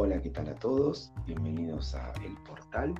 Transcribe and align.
Hola, 0.00 0.22
¿qué 0.22 0.30
tal 0.30 0.48
a 0.48 0.54
todos? 0.54 1.10
Bienvenidos 1.26 1.96
a 1.96 2.12
El 2.22 2.36
Portal. 2.44 2.94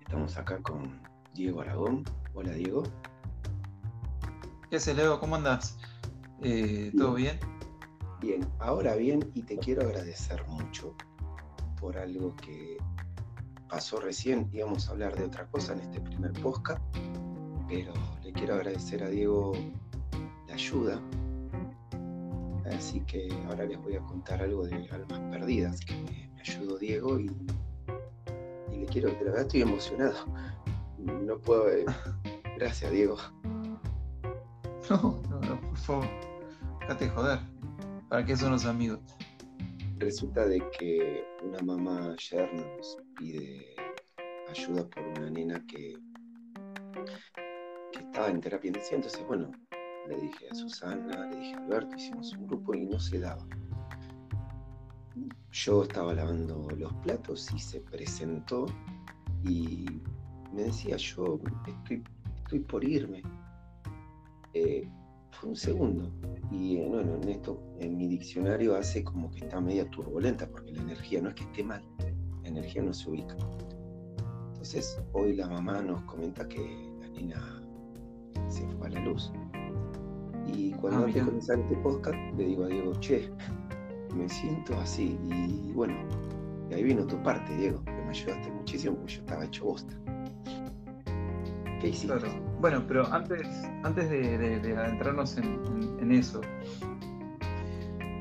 Estamos 0.00 0.36
acá 0.36 0.60
con 0.62 1.00
Diego 1.32 1.60
Aragón. 1.60 2.02
Hola, 2.34 2.50
Diego. 2.54 2.82
¿Qué 4.68 4.78
haces, 4.78 4.96
Leo? 4.96 5.20
¿Cómo 5.20 5.36
andas? 5.36 5.78
Eh, 6.42 6.90
¿Todo 6.98 7.14
bien? 7.14 7.38
Bien, 8.20 8.44
ahora 8.58 8.96
bien, 8.96 9.30
y 9.32 9.42
te 9.42 9.58
quiero 9.58 9.82
agradecer 9.82 10.44
mucho 10.48 10.96
por 11.80 11.96
algo 11.96 12.34
que 12.34 12.76
pasó 13.68 14.00
recién. 14.00 14.50
Íbamos 14.52 14.88
a 14.88 14.90
hablar 14.90 15.14
de 15.14 15.22
otra 15.22 15.46
cosa 15.46 15.74
en 15.74 15.82
este 15.82 16.00
primer 16.00 16.32
podcast, 16.32 16.82
pero 17.68 17.92
le 18.24 18.32
quiero 18.32 18.54
agradecer 18.54 19.04
a 19.04 19.08
Diego 19.08 19.52
la 20.48 20.54
ayuda 20.54 21.00
Así 22.76 23.00
que 23.00 23.28
ahora 23.48 23.64
les 23.64 23.80
voy 23.82 23.96
a 23.96 24.00
contar 24.00 24.42
algo 24.42 24.64
de 24.64 24.88
Almas 24.90 25.20
Perdidas, 25.30 25.80
que 25.80 25.94
me, 25.94 26.40
ayudó 26.40 26.78
Diego 26.78 27.18
y, 27.18 27.28
le 28.70 28.86
quiero, 28.86 29.10
de 29.10 29.24
verdad 29.24 29.42
estoy 29.42 29.62
emocionado. 29.62 30.14
No 30.98 31.38
puedo... 31.38 31.70
Eh, 31.70 31.84
gracias, 32.56 32.92
Diego. 32.92 33.16
No, 34.88 35.20
no, 35.28 35.40
no, 35.40 35.60
por 35.60 35.76
favor. 35.76 36.06
Déjate 36.80 37.08
joder. 37.10 37.38
¿Para 38.08 38.24
qué 38.24 38.36
son 38.36 38.52
los 38.52 38.64
amigos? 38.64 39.00
Resulta 39.98 40.46
de 40.46 40.62
que 40.70 41.24
una 41.42 41.60
mamá 41.60 42.14
ayer 42.18 42.52
nos 42.54 42.96
pide 43.16 43.76
ayuda 44.48 44.88
por 44.88 45.06
una 45.06 45.30
nena 45.30 45.64
que, 45.66 45.94
que 47.92 47.98
estaba 47.98 48.28
en 48.28 48.40
terapia 48.40 48.68
intensiva. 48.68 48.96
Entonces, 48.96 49.26
bueno, 49.26 49.52
le 50.08 50.16
dije 50.16 50.48
a 50.50 50.54
Susana, 50.54 51.26
le 51.26 51.36
dije 51.36 51.54
a 51.54 51.58
Alberto, 51.58 51.96
hicimos 51.96 52.32
un 52.34 52.46
grupo 52.46 52.74
y 52.74 52.86
no 52.86 52.98
se 52.98 53.18
daba. 53.18 53.46
Yo 55.52 55.82
estaba 55.82 56.14
lavando 56.14 56.68
los 56.76 56.92
platos 56.94 57.50
y 57.54 57.58
se 57.58 57.80
presentó 57.80 58.66
y 59.44 59.86
me 60.52 60.64
decía, 60.64 60.96
yo 60.96 61.40
estoy, 61.66 62.60
por 62.60 62.84
irme. 62.84 63.22
Eh, 64.54 64.88
fue 65.32 65.50
un 65.50 65.56
segundo. 65.56 66.10
Y 66.50 66.78
eh, 66.78 66.88
bueno, 66.88 67.14
en 67.14 67.28
esto, 67.28 67.62
en 67.78 67.96
mi 67.96 68.08
diccionario 68.08 68.76
hace 68.76 69.04
como 69.04 69.30
que 69.30 69.40
está 69.40 69.60
media 69.60 69.88
turbulenta, 69.90 70.48
porque 70.48 70.72
la 70.72 70.82
energía 70.82 71.22
no 71.22 71.28
es 71.30 71.34
que 71.36 71.44
esté 71.44 71.64
mal, 71.64 71.82
la 72.42 72.48
energía 72.48 72.82
no 72.82 72.92
se 72.92 73.08
ubica. 73.08 73.36
Entonces, 74.48 75.00
hoy 75.12 75.36
la 75.36 75.48
mamá 75.48 75.80
nos 75.80 76.02
comenta 76.02 76.46
que 76.48 76.60
la 77.00 77.08
niña 77.08 77.40
se 78.48 78.66
fue 78.66 78.88
a 78.88 78.90
la 78.90 79.00
luz. 79.00 79.32
Y 80.54 80.72
cuando 80.72 81.00
ah, 81.00 81.04
antes 81.04 81.14
de 81.14 81.24
comenzar 81.26 81.58
este 81.58 81.76
podcast, 81.76 82.16
le 82.36 82.44
digo 82.44 82.64
a 82.64 82.68
Diego, 82.68 82.92
che, 83.00 83.30
me 84.14 84.28
siento 84.28 84.78
así. 84.78 85.18
Y 85.28 85.72
bueno, 85.72 85.94
de 86.68 86.76
ahí 86.76 86.84
vino 86.84 87.06
tu 87.06 87.20
parte, 87.22 87.56
Diego, 87.56 87.82
que 87.84 87.92
me 87.92 88.10
ayudaste 88.10 88.50
muchísimo 88.52 88.96
porque 88.96 89.14
yo 89.14 89.20
estaba 89.20 89.44
hecho 89.44 89.64
bosta. 89.64 89.94
¿Qué 91.80 91.88
hiciste? 91.88 92.14
Bueno, 92.60 92.84
pero 92.86 93.06
antes, 93.12 93.46
antes 93.84 94.10
de, 94.10 94.76
adentrarnos 94.76 95.38
en, 95.38 96.12
eso, 96.12 96.40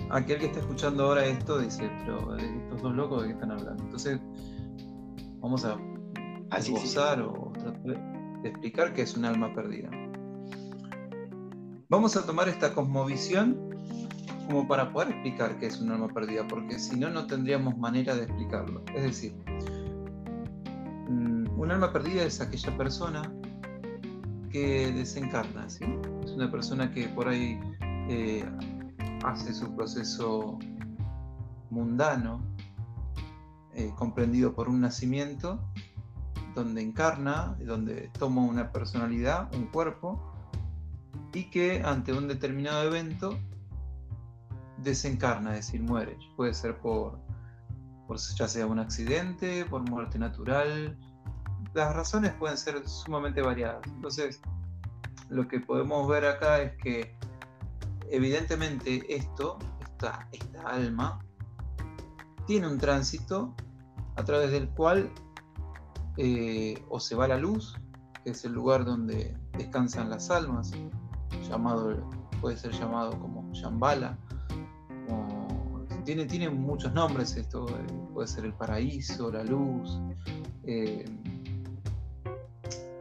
aquel 0.10 0.40
que 0.40 0.46
está 0.46 0.60
escuchando 0.60 1.06
ahora 1.06 1.26
esto 1.26 1.60
dice, 1.60 1.92
pero 2.06 2.38
estos 2.38 2.82
dos 2.82 2.96
locos 2.96 3.22
de 3.24 3.28
qué 3.30 3.34
están 3.34 3.52
hablando. 3.52 3.84
Entonces, 3.84 4.20
vamos 5.42 5.66
a 5.66 5.74
ah, 6.52 7.24
o 7.24 7.52
tratar 7.52 7.82
de 7.84 8.50
explicar 8.50 8.94
qué 8.94 9.02
es 9.02 9.18
un 9.18 9.26
alma 9.26 9.54
perdida. 9.54 9.90
Vamos 11.92 12.16
a 12.16 12.24
tomar 12.24 12.48
esta 12.48 12.76
cosmovisión 12.76 13.58
como 14.46 14.68
para 14.68 14.94
poder 14.94 15.10
explicar 15.10 15.58
qué 15.58 15.66
es 15.66 15.82
un 15.82 15.90
alma 15.92 16.08
perdida, 16.10 16.48
porque 16.48 16.78
si 16.78 16.96
no, 16.96 17.10
no 17.10 17.26
tendríamos 17.26 17.80
manera 17.80 18.14
de 18.14 18.26
explicarlo. 18.26 18.84
Es 18.94 19.02
decir, 19.02 19.34
mm, 21.10 21.60
un 21.60 21.72
alma 21.72 21.92
perdida 21.92 22.22
es 22.26 22.42
aquella 22.42 22.78
persona 22.78 23.24
que 24.52 24.92
desencarna. 24.92 25.66
Es 25.66 25.80
una 26.32 26.52
persona 26.52 26.92
que 26.92 27.08
por 27.08 27.28
ahí 27.28 27.60
eh, 27.82 28.46
hace 29.26 29.52
su 29.52 29.76
proceso 29.76 30.60
mundano, 31.72 32.44
eh, 33.74 33.92
comprendido 33.96 34.54
por 34.54 34.70
un 34.70 34.80
nacimiento, 34.80 35.60
donde 36.54 36.84
encarna, 36.84 37.58
donde 37.66 38.12
toma 38.20 38.44
una 38.44 38.72
personalidad, 38.72 39.52
un 39.56 39.66
cuerpo, 39.66 40.29
y 41.34 41.50
que 41.50 41.82
ante 41.84 42.14
un 42.14 42.28
determinado 42.28 42.84
evento 42.84 43.40
desencarna, 44.78 45.52
es 45.52 45.68
decir, 45.68 45.82
muere. 45.82 46.18
Puede 46.36 46.54
ser 46.54 46.78
por, 46.80 47.20
por 48.08 48.18
ya 48.18 48.48
sea 48.48 48.66
un 48.66 48.80
accidente, 48.80 49.66
por 49.66 49.88
muerte 49.90 50.18
natural. 50.18 50.98
Las 51.74 51.96
razones 51.96 52.34
pueden 52.34 52.58
ser 52.58 52.88
sumamente 52.88 53.42
variadas. 53.42 53.82
Entonces, 53.88 54.42
lo 55.30 55.48
que 55.48 55.60
podemos 55.60 56.08
ver 56.08 56.26
acá 56.26 56.62
es 56.62 56.76
que 56.78 57.16
evidentemente 58.10 59.16
esto, 59.16 59.60
esta, 59.82 60.28
alma, 60.66 61.20
tiene 62.48 62.68
un 62.68 62.78
tránsito 62.78 63.54
a 64.16 64.24
través 64.24 64.52
del 64.52 64.70
cual 64.70 65.12
eh, 66.18 66.84
o 66.90 67.00
se 67.00 67.16
va 67.16 67.28
la 67.28 67.38
luz, 67.38 67.78
que 68.24 68.32
es 68.32 68.44
el 68.44 68.54
lugar 68.54 68.86
donde 68.86 69.38
descansan 69.58 70.10
las 70.10 70.32
almas, 70.32 70.72
llamado, 71.50 71.98
puede 72.42 72.58
ser 72.58 72.72
llamado 72.72 73.20
como 73.20 73.52
Shambhala. 73.54 74.18
tiene, 76.06 76.26
tiene 76.26 76.50
muchos 76.50 76.94
nombres 76.94 77.36
esto, 77.36 77.68
eh, 77.70 77.86
puede 78.14 78.28
ser 78.28 78.46
el 78.46 78.54
paraíso, 78.54 79.32
la 79.32 79.44
luz. 79.44 80.00
Eh, 80.64 81.06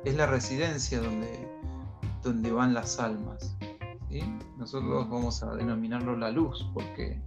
es 0.04 0.16
la 0.16 0.26
residencia 0.26 1.00
donde, 1.00 1.48
donde 2.22 2.50
van 2.50 2.74
las 2.74 2.98
almas. 2.98 3.56
Nosotros 4.56 5.08
vamos 5.08 5.42
a 5.42 5.54
denominarlo 5.54 6.16
la 6.16 6.30
luz 6.30 6.68
porque, 6.74 7.20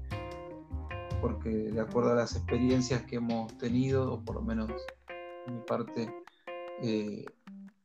porque 1.21 1.49
de 1.49 1.79
acuerdo 1.79 2.11
a 2.11 2.15
las 2.15 2.35
experiencias 2.35 3.03
que 3.03 3.17
hemos 3.17 3.55
tenido, 3.57 4.13
o 4.13 4.19
por 4.19 4.35
lo 4.35 4.41
menos 4.41 4.69
en 5.47 5.55
mi 5.55 5.61
parte, 5.61 6.13
eh, 6.81 7.25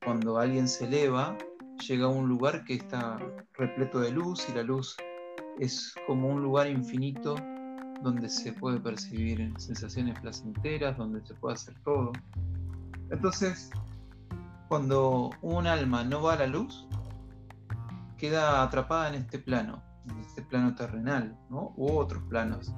cuando 0.05 0.39
alguien 0.39 0.67
se 0.69 0.87
eleva, 0.87 1.37
llega 1.79 2.07
a 2.07 2.09
un 2.09 2.29
lugar 2.29 2.65
que 2.65 2.75
está 2.75 3.19
repleto 3.55 4.01
de 4.01 4.11
luz 4.11 4.47
y 4.49 4.55
la 4.55 4.63
luz 4.63 4.97
es 5.59 5.95
como 6.07 6.29
un 6.29 6.43
lugar 6.43 6.69
infinito 6.69 7.37
donde 8.03 8.29
se 8.29 8.53
puede 8.53 8.79
percibir 8.81 9.53
sensaciones 9.59 10.19
placenteras, 10.21 10.97
donde 10.99 11.25
se 11.27 11.35
puede 11.35 11.55
hacer 11.55 11.75
todo. 11.85 12.13
Entonces, 13.11 13.71
cuando 14.69 15.31
un 15.43 15.67
alma 15.67 16.05
no 16.05 16.23
va 16.23 16.35
a 16.35 16.37
la 16.37 16.47
luz, 16.47 16.87
queda 18.19 18.63
atrapada 18.63 19.09
en 19.09 19.15
este 19.15 19.39
plano, 19.39 19.83
en 20.09 20.19
este 20.21 20.43
plano 20.43 20.75
terrenal, 20.75 21.39
¿no? 21.49 21.73
u 21.77 21.93
otros 21.93 22.23
planos. 22.25 22.75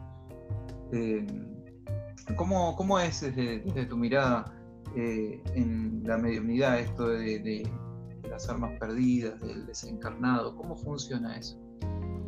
Eh, 0.93 1.27
¿cómo, 2.37 2.99
es 2.99 3.21
desde, 3.21 3.87
tu 3.87 3.97
mirada 3.97 4.53
eh, 4.97 5.43
en 5.55 6.03
la 6.05 6.17
mediunidad 6.17 6.79
esto 6.79 7.09
de 7.09 7.69
las 8.29 8.49
armas 8.49 8.79
perdidas, 8.79 9.41
del 9.41 9.67
desencarnado? 9.67 10.57
¿Cómo 10.57 10.77
funciona 10.77 11.37
eso? 11.37 11.59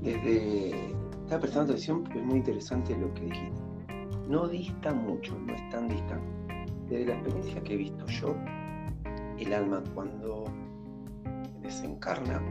Estaba 0.03 1.41
prestando 1.41 1.73
atención 1.73 2.03
porque 2.03 2.19
es 2.19 2.25
muy 2.25 2.39
interesante 2.39 2.97
lo 2.97 3.13
que 3.15 3.23
dijiste. 3.23 3.61
No 4.29 4.49
dista 4.49 4.93
mucho, 4.95 5.39
no 5.39 5.55
es 5.55 5.69
tan 5.71 5.89
distante. 5.89 6.27
Desde 6.89 7.07
la 7.07 7.15
experiencia 7.15 7.63
que 7.63 7.75
he 7.75 7.77
visto 7.77 8.07
yo, 8.07 8.35
el 9.39 9.53
alma 9.53 9.83
cuando 9.95 10.45
desencarna, 11.63 12.43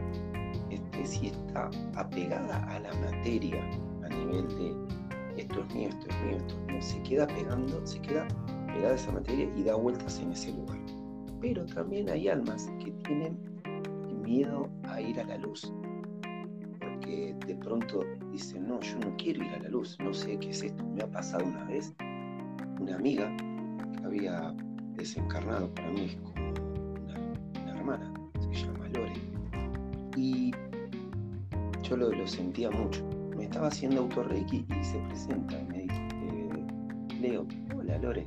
este, 0.70 1.06
si 1.06 1.28
está 1.28 1.70
apegada 1.94 2.64
a 2.64 2.80
la 2.80 2.92
materia 2.94 3.62
a 4.04 4.08
nivel 4.08 4.48
de 4.48 5.00
esto 5.36 5.60
es 5.60 5.74
mío, 5.74 5.88
esto 5.88 6.06
es 6.08 6.24
mío, 6.24 6.36
esto 6.36 6.54
es 6.54 6.66
mío, 6.66 6.82
se 6.82 7.02
queda 7.02 7.26
pegando, 7.26 7.86
se 7.86 8.00
queda 8.02 8.26
pegada 8.66 8.92
a 8.92 8.96
esa 8.96 9.12
materia 9.12 9.50
y 9.56 9.62
da 9.62 9.74
vueltas 9.74 10.18
en 10.20 10.32
ese 10.32 10.52
lugar. 10.52 10.79
Pero 11.40 11.64
también 11.66 12.08
hay 12.10 12.28
almas 12.28 12.70
que 12.84 12.90
tienen 13.04 13.38
miedo 14.22 14.68
a 14.84 15.00
ir 15.00 15.18
a 15.20 15.24
la 15.24 15.38
luz. 15.38 15.72
Porque 16.78 17.34
de 17.46 17.56
pronto 17.56 18.04
dicen, 18.30 18.68
no, 18.68 18.80
yo 18.80 18.98
no 18.98 19.16
quiero 19.16 19.42
ir 19.44 19.50
a 19.54 19.58
la 19.60 19.68
luz, 19.70 19.96
no 20.00 20.12
sé 20.12 20.38
qué 20.38 20.50
es 20.50 20.62
esto. 20.62 20.84
Me 20.84 21.02
ha 21.02 21.10
pasado 21.10 21.44
una 21.44 21.64
vez 21.64 21.94
una 22.78 22.96
amiga 22.96 23.34
que 23.36 24.04
había 24.04 24.54
desencarnado, 24.96 25.72
para 25.74 25.90
mí 25.90 26.04
es 26.06 26.16
como 26.16 26.50
una, 27.62 27.78
hermana, 27.78 28.12
se 28.40 28.66
llama 28.66 28.88
Lore. 28.88 29.14
Y 30.16 30.52
yo 31.82 31.96
lo, 31.96 32.26
sentía 32.26 32.70
mucho. 32.70 33.02
Me 33.36 33.44
estaba 33.44 33.68
haciendo 33.68 34.02
autorreiki 34.02 34.66
y 34.78 34.84
se 34.84 34.98
presenta 35.08 35.58
y 35.58 35.64
me 35.64 35.78
dice, 35.82 36.08
eh, 36.12 37.18
Leo, 37.20 37.46
hola 37.76 37.98
Lore, 37.98 38.26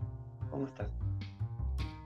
¿cómo 0.50 0.66
estás? 0.66 1.03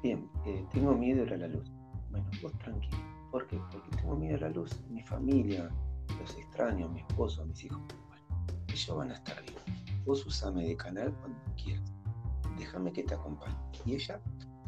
Bien, 0.04 0.30
eh, 0.46 0.66
tengo 0.72 0.94
miedo 0.94 1.24
a 1.24 1.38
la 1.38 1.48
luz. 1.48 1.72
Bueno, 2.12 2.26
vos 2.42 2.58
tranquilo 2.60 2.98
¿Por 3.32 3.46
qué? 3.48 3.60
Porque 3.72 3.98
tengo 3.98 4.16
miedo 4.16 4.38
a 4.38 4.40
la 4.42 4.50
luz, 4.50 4.80
mi 4.90 5.02
familia, 5.04 5.70
los 6.20 6.38
extraños, 6.38 6.90
mi 6.92 7.02
esposo, 7.02 7.46
mis 7.46 7.66
hijos. 7.66 7.82
Bueno, 8.08 8.64
ellos 8.68 8.98
van 8.98 9.12
a 9.12 9.16
estar 9.16 9.42
bien. 9.44 10.04
vos 10.06 10.26
usame 10.26 10.66
de 10.66 10.78
canal 10.78 11.14
cuando 11.20 11.40
quieras, 11.62 11.94
déjame 12.58 12.92
que 12.94 13.04
te 13.04 13.14
acompañe. 13.14 13.56
Y 13.86 13.96
ella 13.96 14.20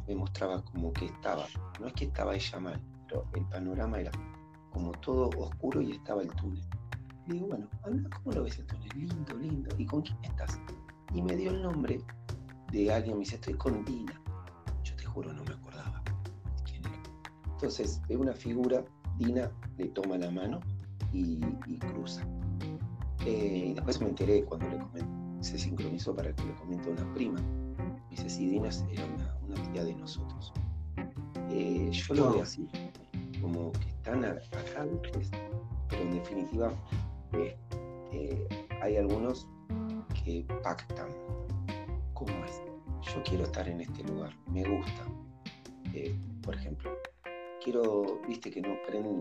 me 0.07 0.15
mostraba 0.15 0.63
como 0.65 0.91
que 0.91 1.05
estaba, 1.05 1.45
no 1.79 1.87
es 1.87 1.93
que 1.93 2.05
estaba 2.05 2.35
ella 2.35 2.59
mal, 2.59 2.81
pero 3.07 3.25
el 3.33 3.45
panorama 3.45 3.99
era 3.99 4.11
como 4.71 4.91
todo 4.91 5.29
oscuro 5.37 5.81
y 5.81 5.93
estaba 5.93 6.21
el 6.21 6.29
túnel. 6.35 6.63
Y 7.27 7.33
digo, 7.33 7.47
bueno, 7.47 7.67
anda, 7.83 8.09
¿cómo 8.09 8.35
lo 8.35 8.43
ves 8.43 8.59
el 8.59 8.67
túnel? 8.67 8.89
Lindo, 8.95 9.37
lindo. 9.37 9.75
¿Y 9.77 9.85
con 9.85 10.01
quién 10.01 10.17
estás? 10.23 10.59
Y 11.13 11.21
me 11.21 11.35
dio 11.35 11.51
el 11.51 11.61
nombre 11.61 12.01
de 12.71 12.93
alguien, 12.93 13.15
me 13.15 13.21
dice, 13.21 13.35
estoy 13.35 13.53
con 13.53 13.85
Dina. 13.85 14.21
Juro, 15.13 15.33
no 15.33 15.43
me 15.43 15.53
acordaba 15.53 16.01
quién 16.63 16.85
era. 16.85 17.01
Entonces, 17.51 18.01
ve 18.07 18.17
una 18.17 18.33
figura, 18.33 18.83
Dina 19.17 19.51
le 19.77 19.87
toma 19.89 20.17
la 20.17 20.31
mano 20.31 20.59
y, 21.11 21.39
cruza. 21.79 22.25
Eh, 23.25 23.69
y 23.71 23.73
después 23.73 23.99
me 23.99 24.07
enteré 24.09 24.43
cuando 24.45 24.69
le 24.69 24.77
comenté, 24.77 25.43
se 25.43 25.57
sincronizó 25.57 26.15
para 26.15 26.33
que 26.33 26.45
le 26.45 26.53
comente 26.55 26.89
a 26.89 26.93
una 26.93 27.13
prima. 27.13 27.41
Me 27.41 28.09
dice, 28.11 28.29
sí, 28.29 28.47
Dina 28.47 28.69
era 28.91 29.05
una, 29.45 29.71
tía 29.71 29.83
de 29.83 29.95
nosotros. 29.95 30.53
Eh, 31.49 31.89
yo 31.91 32.13
lo 32.13 32.31
veo 32.33 32.43
así, 32.43 32.67
como 33.41 33.71
que 33.73 33.89
están 33.89 34.23
acá, 34.23 34.85
pero 35.89 36.03
en 36.03 36.11
definitiva 36.11 36.71
este, 37.33 38.47
hay 38.81 38.97
algunos 38.97 39.47
que 40.23 40.45
pactan. 40.63 41.09
¿Cómo 42.13 42.31
es? 42.45 42.68
Yo 43.01 43.23
quiero 43.23 43.43
estar 43.45 43.67
en 43.67 43.81
este 43.81 44.03
lugar, 44.03 44.33
me 44.47 44.63
gusta. 44.63 45.05
Eh, 45.93 46.15
por 46.41 46.55
ejemplo, 46.55 46.91
quiero, 47.63 48.21
viste 48.27 48.51
que 48.51 48.61
no 48.61 48.75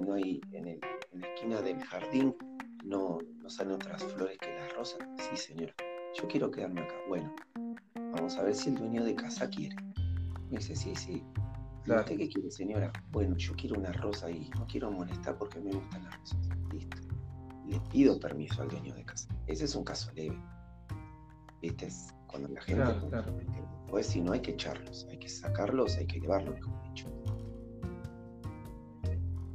no 0.05 0.15
hay 0.15 0.41
en, 0.53 0.81
la 1.13 1.27
esquina 1.27 1.63
del 1.63 1.81
jardín, 1.83 2.37
no, 2.85 3.19
no 3.37 3.51
salen 3.51 3.75
otras 3.75 4.03
flores 4.05 4.39
que 4.39 4.55
las 4.55 4.73
rosas. 4.75 4.99
Sí, 5.17 5.37
señora, 5.37 5.75
yo 6.15 6.29
quiero 6.29 6.51
quedarme 6.51 6.83
acá. 6.83 6.95
Bueno, 7.09 7.35
vamos 7.95 8.37
a 8.37 8.43
ver 8.43 8.55
si 8.55 8.71
el 8.71 8.77
dueño 8.77 9.05
de 9.05 9.15
casa 9.15 9.49
quiere. 9.49 9.77
Me 10.51 10.59
dice, 10.59 10.75
sí, 10.77 10.95
sí. 10.95 11.23
¿Usted 11.87 12.19
qué 12.19 12.29
quiere, 12.29 12.51
señora? 12.51 12.93
Bueno, 13.11 13.35
yo 13.37 13.55
quiero 13.55 13.79
una 13.81 13.93
rosa 13.93 14.27
ahí, 14.27 14.51
no 14.59 14.67
quiero 14.67 14.91
molestar 14.91 15.39
porque 15.39 15.59
me 15.59 15.73
gustan 15.73 16.05
las 16.05 16.19
rosas. 16.19 16.49
Listo 16.71 16.99
le 17.69 17.81
pido 17.81 18.19
permiso 18.19 18.63
al 18.63 18.69
dueño 18.69 18.95
de 18.95 19.05
casa. 19.05 19.29
Ese 19.47 19.67
es 19.67 19.75
un 19.75 19.85
caso 19.85 20.11
leve. 20.13 20.41
¿Viste? 21.61 21.87
Es 21.87 22.15
cuando 22.29 22.49
la 22.49 22.61
gente. 22.63 22.85
Pues 23.89 24.07
si 24.07 24.21
no 24.21 24.33
hay 24.33 24.41
que 24.41 24.53
echarlos, 24.53 25.07
hay 25.11 25.19
que 25.19 25.29
sacarlos, 25.29 25.97
hay 25.97 26.07
que 26.07 26.21
llevarlos, 26.21 26.55
mejor 26.55 26.83
dicho. 26.89 27.07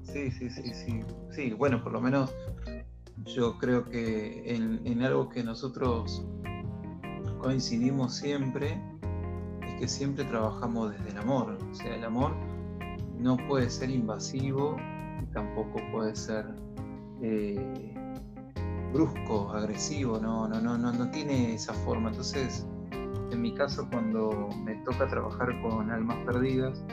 Sí, 0.01 0.31
sí, 0.31 0.49
sí, 0.49 0.73
sí. 0.73 0.99
Sí, 1.31 1.53
bueno, 1.53 1.81
por 1.83 1.91
lo 1.91 2.01
menos 2.01 2.35
yo 3.25 3.57
creo 3.57 3.85
que 3.85 4.55
en, 4.55 5.01
algo 5.03 5.29
que 5.29 5.43
nosotros 5.43 6.23
coincidimos 7.41 8.15
siempre 8.15 8.79
es 9.65 9.73
que 9.79 9.87
siempre 9.87 10.25
trabajamos 10.25 10.91
desde 10.91 11.09
el 11.09 11.17
amor. 11.17 11.57
O 11.71 11.75
sea, 11.75 11.95
el 11.95 12.03
amor 12.03 12.33
no 13.17 13.37
puede 13.47 13.69
ser 13.69 13.89
invasivo 13.89 14.75
y 15.21 15.25
tampoco 15.27 15.79
puede 15.91 16.15
ser 16.15 16.45
eh, 17.21 17.92
brusco, 18.93 19.51
agresivo, 19.51 20.19
no, 20.19 20.47
no, 20.47 20.61
no, 20.61 20.77
no, 20.77 21.11
tiene 21.11 21.55
esa 21.55 21.73
forma. 21.73 22.09
Entonces, 22.09 22.67
en 23.31 23.41
mi 23.41 23.53
caso, 23.53 23.87
cuando 23.91 24.49
me 24.63 24.75
toca 24.83 25.07
trabajar 25.07 25.59
con 25.61 25.89
almas 25.89 26.17
perdidas, 26.25 26.85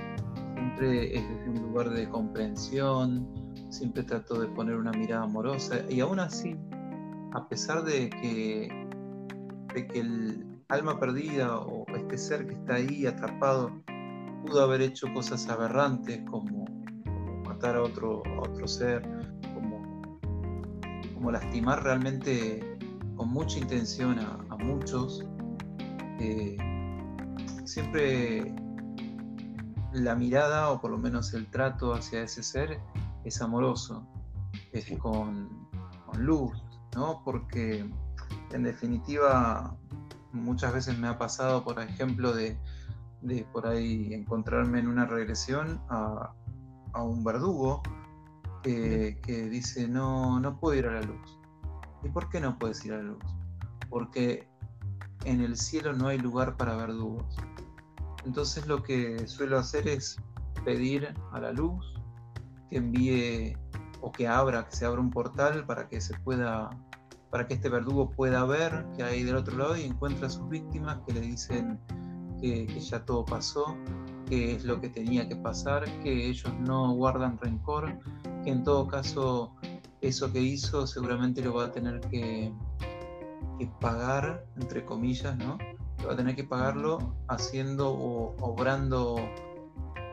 siempre 0.55 1.17
es 1.17 1.29
desde 1.29 1.50
un 1.50 1.62
lugar 1.62 1.91
de 1.91 2.08
comprensión, 2.08 3.29
siempre 3.69 4.02
trato 4.02 4.41
de 4.41 4.49
poner 4.49 4.76
una 4.76 4.93
mirada 4.93 5.25
amorosa 5.25 5.81
y 5.88 6.00
aún 6.00 6.19
así, 6.19 6.56
a 7.32 7.47
pesar 7.49 7.85
de 7.85 8.11
que, 8.11 8.88
de 9.75 9.87
que 9.87 10.00
el 10.00 10.46
alma 10.69 10.99
perdida 10.99 11.58
o 11.58 11.85
este 11.94 12.17
ser 12.17 12.46
que 12.46 12.55
está 12.55 12.75
ahí 12.76 13.06
atrapado 13.06 13.70
pudo 14.46 14.62
haber 14.62 14.81
hecho 14.81 15.06
cosas 15.12 15.49
aberrantes 15.49 16.23
como, 16.31 16.64
matar 17.44 17.76
a 17.76 17.82
otro, 17.82 18.23
a 18.26 18.41
otro 18.41 18.67
ser, 18.67 19.03
como 21.20 21.32
lastimar 21.32 21.82
realmente 21.82 22.78
con 23.14 23.28
mucha 23.28 23.58
intención 23.58 24.19
a, 24.19 24.56
muchos, 24.56 25.22
eh, 26.19 26.56
siempre 27.67 28.55
la 29.93 30.14
mirada 30.14 30.70
o 30.70 30.81
por 30.81 30.90
lo 30.90 30.96
menos 30.96 31.34
el 31.34 31.46
trato 31.50 31.93
hacia 31.93 32.22
ese 32.22 32.43
ser 32.43 32.81
es 33.25 33.43
amoroso, 33.43 34.08
es 34.72 34.90
con, 34.99 35.69
luz, 36.17 36.55
¿no? 36.96 37.20
Porque 37.22 37.87
en 38.52 38.62
definitiva 38.62 39.76
muchas 40.32 40.72
veces 40.72 40.99
me 40.99 41.06
ha 41.06 41.19
pasado, 41.19 41.64
por 41.64 41.81
ejemplo, 41.81 42.32
de, 42.32 42.56
por 43.52 43.67
ahí 43.67 44.14
encontrarme 44.14 44.78
en 44.78 44.88
una 44.88 45.05
regresión 45.05 45.82
a, 45.90 46.32
a 46.94 47.02
un 47.02 47.22
verdugo 47.22 47.82
que, 48.62 49.48
dice, 49.50 49.88
no, 49.88 50.40
no 50.40 50.58
puedo 50.58 50.78
ir 50.78 50.86
a 50.86 50.92
la 50.92 51.02
luz. 51.02 51.38
¿Y 52.02 52.08
por 52.08 52.28
qué 52.28 52.40
no 52.40 52.58
puedes 52.58 52.84
ir 52.84 52.92
a 52.92 52.98
la 52.98 53.02
luz? 53.02 53.24
Porque 53.88 54.48
en 55.24 55.40
el 55.40 55.56
cielo 55.56 55.92
no 55.92 56.08
hay 56.08 56.18
lugar 56.18 56.56
para 56.56 56.76
verdugos. 56.76 57.36
Entonces 58.24 58.66
lo 58.66 58.82
que 58.82 59.26
suelo 59.26 59.58
hacer 59.58 59.88
es 59.88 60.16
pedir 60.64 61.14
a 61.32 61.40
la 61.40 61.52
luz 61.52 61.94
que 62.70 62.78
envíe 62.78 63.56
o 64.00 64.12
que 64.12 64.28
abra, 64.28 64.66
que 64.66 64.76
se 64.76 64.86
abra 64.86 65.00
un 65.00 65.10
portal 65.10 65.66
para 65.66 65.88
que 65.88 66.00
se 66.00 66.18
pueda, 66.20 66.70
para 67.30 67.46
que 67.46 67.54
este 67.54 67.68
verdugo 67.68 68.10
pueda 68.10 68.44
ver 68.44 68.86
que 68.96 69.02
hay 69.02 69.24
del 69.24 69.36
otro 69.36 69.56
lado 69.56 69.76
y 69.76 69.82
encuentra 69.82 70.26
a 70.26 70.30
sus 70.30 70.48
víctimas 70.48 70.98
que 71.06 71.14
le 71.14 71.20
dicen 71.20 71.78
que, 72.40 72.66
que 72.66 72.80
ya 72.80 73.04
todo 73.04 73.24
pasó, 73.24 73.76
que 74.26 74.54
es 74.54 74.64
lo 74.64 74.80
que 74.80 74.88
tenía 74.88 75.28
que 75.28 75.36
pasar, 75.36 75.84
que 76.02 76.28
ellos 76.28 76.52
no 76.60 76.92
guardan 76.94 77.38
rencor, 77.38 77.98
que 78.44 78.50
en 78.50 78.64
todo 78.64 78.87
caso 78.88 79.54
eso 80.00 80.32
que 80.32 80.40
hizo 80.40 80.87
seguramente 80.87 81.42
lo 81.42 81.54
va 81.54 81.66
a 81.66 81.72
tener 81.72 82.00
que, 82.00 82.52
pagar, 83.78 84.46
entre 84.56 84.84
comillas, 84.87 85.37
¿no? 85.37 85.58
Va 86.06 86.14
a 86.14 86.16
tener 86.16 86.34
que 86.34 86.44
pagarlo 86.44 87.14
haciendo 87.28 87.90
o 87.90 88.34
obrando 88.40 89.16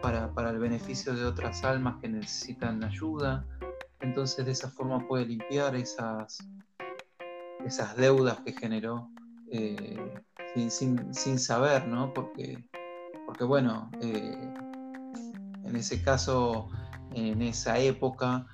para, 0.01 0.49
el 0.49 0.59
beneficio 0.59 1.13
de 1.13 1.25
otras 1.25 1.63
almas 1.63 1.95
que 2.01 2.09
necesitan 2.09 2.83
ayuda. 2.83 3.45
Entonces 4.01 4.45
de 4.45 4.51
esa 4.51 4.69
forma 4.69 5.07
puede 5.07 5.25
limpiar 5.25 5.75
esas, 5.75 6.45
esas 7.65 7.95
deudas 7.95 8.39
que 8.41 8.51
generó 8.51 9.09
eh, 9.49 10.21
sin, 10.69 11.39
saber, 11.39 11.87
¿no? 11.87 12.13
Porque, 12.13 12.67
porque 13.25 13.45
bueno, 13.45 13.89
eh, 14.01 14.53
en 15.63 15.75
ese 15.75 16.01
caso 16.03 16.69
en 17.13 17.41
esa 17.41 17.79
época 17.79 18.45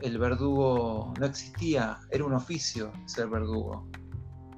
el 0.00 0.18
verdugo 0.18 1.12
no 1.18 1.26
existía, 1.26 1.98
era 2.10 2.24
un 2.24 2.34
oficio 2.34 2.90
ser 3.06 3.28
verdugo. 3.28 3.86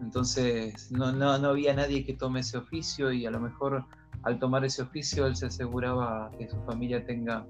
Entonces 0.01 0.91
no, 0.91 1.07
había 1.31 1.75
nadie 1.75 2.05
que 2.05 2.15
tome 2.15 2.41
ese 2.41 2.59
oficio 2.59 3.13
y 3.13 3.27
a 3.27 3.31
lo 3.31 3.41
mejor 3.41 3.85
al 4.23 4.39
tomar 4.39 4.65
ese 4.65 4.83
oficio 4.83 5.27
él 5.27 5.37
se 5.37 5.47
aseguraba 5.47 6.31
que 6.39 6.49
su 6.49 6.57
familia 6.63 7.05
tenga 7.05 7.47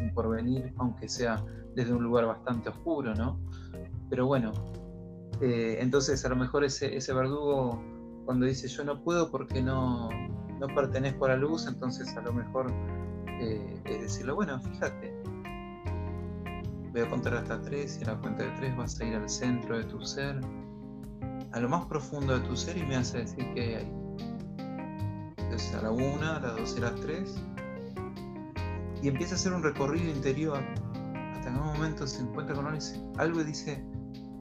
un 0.00 0.12
porvenir, 0.14 0.72
aunque 0.78 1.08
sea 1.08 1.44
desde 1.74 1.92
un 1.92 2.02
lugar 2.02 2.26
bastante 2.26 2.68
oscuro, 2.68 3.14
¿no? 3.14 3.38
Pero 4.08 4.26
bueno, 4.26 4.52
eh, 5.40 5.78
entonces 5.80 6.24
a 6.24 6.28
lo 6.28 6.36
mejor 6.36 6.64
ese, 6.64 6.96
ese 6.96 7.12
verdugo 7.12 7.82
cuando 8.24 8.46
dice 8.46 8.68
yo 8.68 8.84
no 8.84 9.02
puedo 9.02 9.30
porque 9.30 9.62
no, 9.62 10.08
no 10.58 10.66
pertenezco 10.74 11.26
a 11.26 11.30
la 11.30 11.36
luz, 11.36 11.66
entonces 11.66 12.16
a 12.16 12.20
lo 12.20 12.32
mejor 12.32 12.72
eh, 13.40 13.80
es 13.86 14.00
decirlo, 14.02 14.34
bueno, 14.34 14.60
fíjate, 14.60 15.09
voy 16.92 17.02
a 17.02 17.08
contar 17.08 17.34
hasta 17.34 17.60
tres 17.62 17.98
y 18.00 18.04
a 18.04 18.14
la 18.14 18.20
cuenta 18.20 18.44
de 18.44 18.50
tres 18.50 18.76
vas 18.76 19.00
a 19.00 19.04
ir 19.04 19.14
al 19.14 19.28
centro 19.28 19.78
de 19.78 19.84
tu 19.84 20.00
ser, 20.02 20.40
a 21.52 21.60
lo 21.60 21.68
más 21.68 21.86
profundo 21.86 22.38
de 22.38 22.46
tu 22.46 22.56
ser 22.56 22.76
y 22.76 22.82
me 22.82 22.96
vas 22.96 23.14
a 23.14 23.18
decir 23.18 23.46
qué 23.54 23.76
hay 23.76 23.92
Entonces 25.38 25.74
a 25.74 25.82
la 25.82 25.90
una, 25.90 26.36
a 26.36 26.40
las 26.40 26.56
dos 26.56 26.74
y 26.76 26.78
a 26.78 26.90
las 26.90 27.00
tres, 27.00 27.42
y 29.02 29.08
empieza 29.08 29.34
a 29.34 29.36
hacer 29.36 29.52
un 29.52 29.62
recorrido 29.62 30.10
interior 30.10 30.62
hasta 31.34 31.48
en 31.48 31.56
un 31.56 31.66
momento 31.66 32.06
se 32.06 32.22
encuentra 32.22 32.54
con 32.54 32.66
algo 32.66 33.40
y 33.40 33.44
dice, 33.44 33.82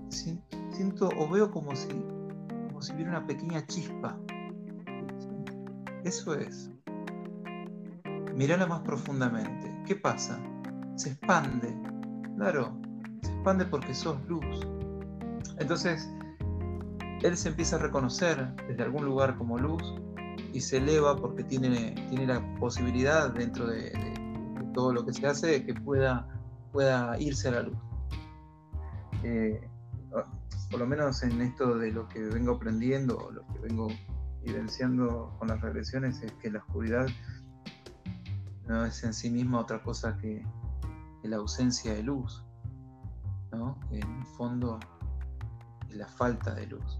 siento 0.09 1.09
o 1.17 1.29
veo 1.29 1.49
como 1.49 1.75
si, 1.75 1.87
como 2.67 2.81
si 2.81 2.93
hubiera 2.93 3.11
una 3.11 3.25
pequeña 3.25 3.65
chispa. 3.67 4.17
Eso 6.03 6.33
es. 6.33 6.71
Mírala 8.35 8.65
más 8.65 8.81
profundamente. 8.81 9.73
¿Qué 9.85 9.95
pasa? 9.95 10.39
Se 10.95 11.11
expande. 11.11 11.88
Claro, 12.39 12.73
se 13.21 13.33
expande 13.33 13.65
porque 13.65 13.93
sos 13.93 14.17
luz. 14.29 14.65
Entonces, 15.57 16.09
él 17.21 17.35
se 17.35 17.49
empieza 17.49 17.75
a 17.75 17.79
reconocer 17.79 18.55
desde 18.65 18.81
algún 18.81 19.03
lugar 19.03 19.37
como 19.37 19.59
luz 19.59 19.83
y 20.53 20.61
se 20.61 20.77
eleva 20.77 21.17
porque 21.17 21.43
tiene, 21.43 21.95
tiene 22.09 22.27
la 22.27 22.55
posibilidad 22.55 23.29
dentro 23.31 23.67
de, 23.67 23.91
todo 24.73 24.93
lo 24.93 25.05
que 25.05 25.11
se 25.11 25.27
hace 25.27 25.47
de 25.47 25.65
que 25.65 25.73
pueda, 25.73 26.29
pueda 26.71 27.19
irse 27.19 27.49
a 27.49 27.51
la 27.51 27.63
luz. 27.63 27.77
Eh, 29.23 29.59
por 30.71 30.79
lo 30.79 30.87
menos 30.87 31.21
en 31.23 31.41
esto 31.41 31.77
de 31.77 31.91
lo 31.91 32.07
que 32.07 32.21
vengo 32.21 32.53
aprendiendo, 32.53 33.31
lo 33.33 33.45
que 33.47 33.59
vengo 33.67 33.89
vivenciando 34.45 35.35
con 35.39 35.49
las 35.49 35.59
regresiones, 35.59 36.21
es 36.23 36.31
que 36.41 36.49
la 36.49 36.59
oscuridad 36.59 37.05
no 38.65 38.85
es 38.85 39.03
en 39.03 39.13
sí 39.13 39.29
misma 39.29 39.59
otra 39.59 39.83
cosa 39.83 40.15
que, 40.15 40.41
la 41.23 41.37
ausencia 41.37 41.93
de 41.93 42.03
luz, 42.03 42.45
¿no? 43.51 43.79
en 43.91 44.03
el 44.03 44.25
fondo 44.37 44.79
es 45.89 45.95
la 45.95 46.07
falta 46.07 46.53
de 46.53 46.67
luz. 46.67 46.99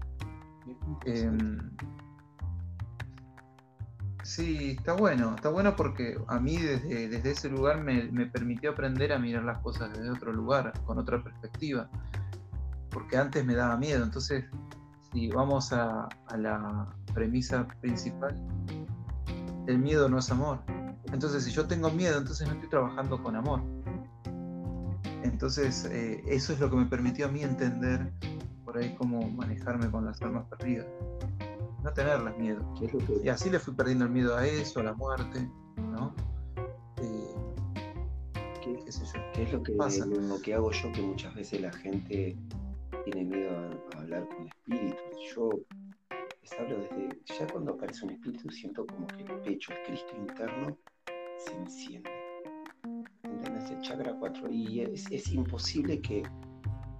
Sí, 4.22 4.76
está 4.78 4.92
bueno, 4.92 5.34
está 5.34 5.48
bueno 5.48 5.74
porque 5.74 6.16
a 6.28 6.38
mí 6.38 6.56
desde, 6.56 7.08
desde 7.08 7.30
ese 7.30 7.48
lugar 7.48 7.82
me, 7.82 8.26
permitió 8.26 8.70
aprender 8.70 9.12
a 9.12 9.18
mirar 9.18 9.44
las 9.44 9.58
cosas 9.58 9.92
desde 9.92 10.10
otro 10.10 10.32
lugar, 10.32 10.72
con 10.84 10.98
otra 10.98 11.22
perspectiva, 11.22 11.88
porque 12.90 13.16
antes 13.16 13.44
me 13.44 13.54
daba 13.54 13.76
miedo, 13.76 14.04
entonces 14.04 14.44
si 15.12 15.28
vamos 15.30 15.72
a, 15.72 16.08
la 16.36 16.86
premisa 17.14 17.66
principal, 17.80 18.36
el 19.66 19.78
miedo 19.78 20.08
no 20.08 20.18
es 20.18 20.30
amor. 20.30 20.60
Entonces 21.12 21.42
si 21.44 21.50
yo 21.50 21.66
tengo 21.66 21.90
miedo, 21.90 22.18
entonces 22.18 22.46
no 22.46 22.54
estoy 22.54 22.68
trabajando 22.68 23.20
con 23.22 23.34
amor. 23.34 23.62
Entonces 25.22 25.84
eh, 25.86 26.22
eso 26.26 26.52
es 26.52 26.60
lo 26.60 26.70
que 26.70 26.76
me 26.76 26.86
permitió 26.86 27.26
a 27.26 27.28
mí 27.30 27.42
entender 27.42 28.12
por 28.64 28.78
ahí 28.78 28.94
cómo 28.96 29.28
manejarme 29.30 29.90
con 29.90 30.04
las 30.04 30.20
almas 30.22 30.46
perdidas 30.48 30.86
no 31.82 31.92
tenerles 31.92 32.36
miedo. 32.38 32.74
Y 33.22 33.28
así 33.28 33.50
le 33.50 33.58
fui 33.58 33.74
perdiendo 33.74 34.04
el 34.04 34.10
miedo 34.10 34.36
a 34.36 34.46
eso, 34.46 34.80
a 34.80 34.84
la 34.84 34.92
muerte, 34.92 35.48
¿no? 35.76 36.14
Eh, 36.98 37.34
¿Qué, 38.62 38.78
es 38.86 39.52
lo 39.52 39.62
que, 39.62 39.72
lo 39.72 40.40
que 40.40 40.54
hago 40.54 40.70
yo 40.70 40.92
que 40.92 41.02
muchas 41.02 41.34
veces 41.34 41.60
la 41.60 41.72
gente 41.72 42.36
tiene 43.04 43.24
miedo 43.24 43.50
a, 43.56 43.98
hablar 43.98 44.28
con 44.28 44.46
espíritus? 44.46 45.00
Yo 45.34 45.50
les 46.42 46.52
hablo 46.58 46.78
desde, 46.78 47.18
ya 47.38 47.46
cuando 47.46 47.72
aparece 47.72 48.04
un 48.04 48.12
espíritu 48.12 48.50
siento 48.50 48.86
como 48.86 49.06
que 49.06 49.22
el 49.22 49.40
pecho, 49.40 49.72
el 49.72 49.82
Cristo 49.86 50.12
interno, 50.16 50.76
se 51.38 51.54
enciende. 51.54 52.10
El 53.68 53.80
chakra 53.82 54.16
4 54.18 54.50
y 54.50 54.80
es, 54.80 55.32
imposible 55.32 56.00
que, 56.00 56.22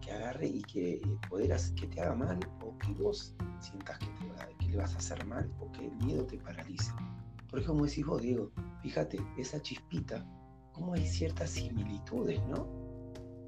que, 0.00 0.12
agarre 0.12 0.46
y 0.46 0.62
que 0.62 1.00
poder 1.28 1.56
que 1.74 1.86
te 1.86 2.00
haga 2.00 2.14
mal 2.14 2.38
o 2.62 2.76
que 2.78 2.92
vos 3.02 3.34
sientas 3.60 3.98
que 3.98 4.06
te 4.06 4.68
le 4.68 4.76
vas 4.76 4.94
a 4.94 4.98
hacer 4.98 5.24
mal 5.26 5.50
o 5.58 5.72
que 5.72 5.86
el 5.86 5.96
miedo 6.04 6.24
te 6.26 6.38
paralice. 6.38 6.92
Por 7.48 7.58
ejemplo, 7.58 7.74
como 7.74 7.86
decís 7.86 8.04
vos, 8.04 8.22
Diego, 8.22 8.50
fíjate, 8.82 9.18
esa 9.38 9.60
chispita, 9.62 10.24
cómo 10.72 10.94
hay 10.94 11.06
ciertas 11.06 11.50
similitudes, 11.50 12.40
¿no? 12.46 12.68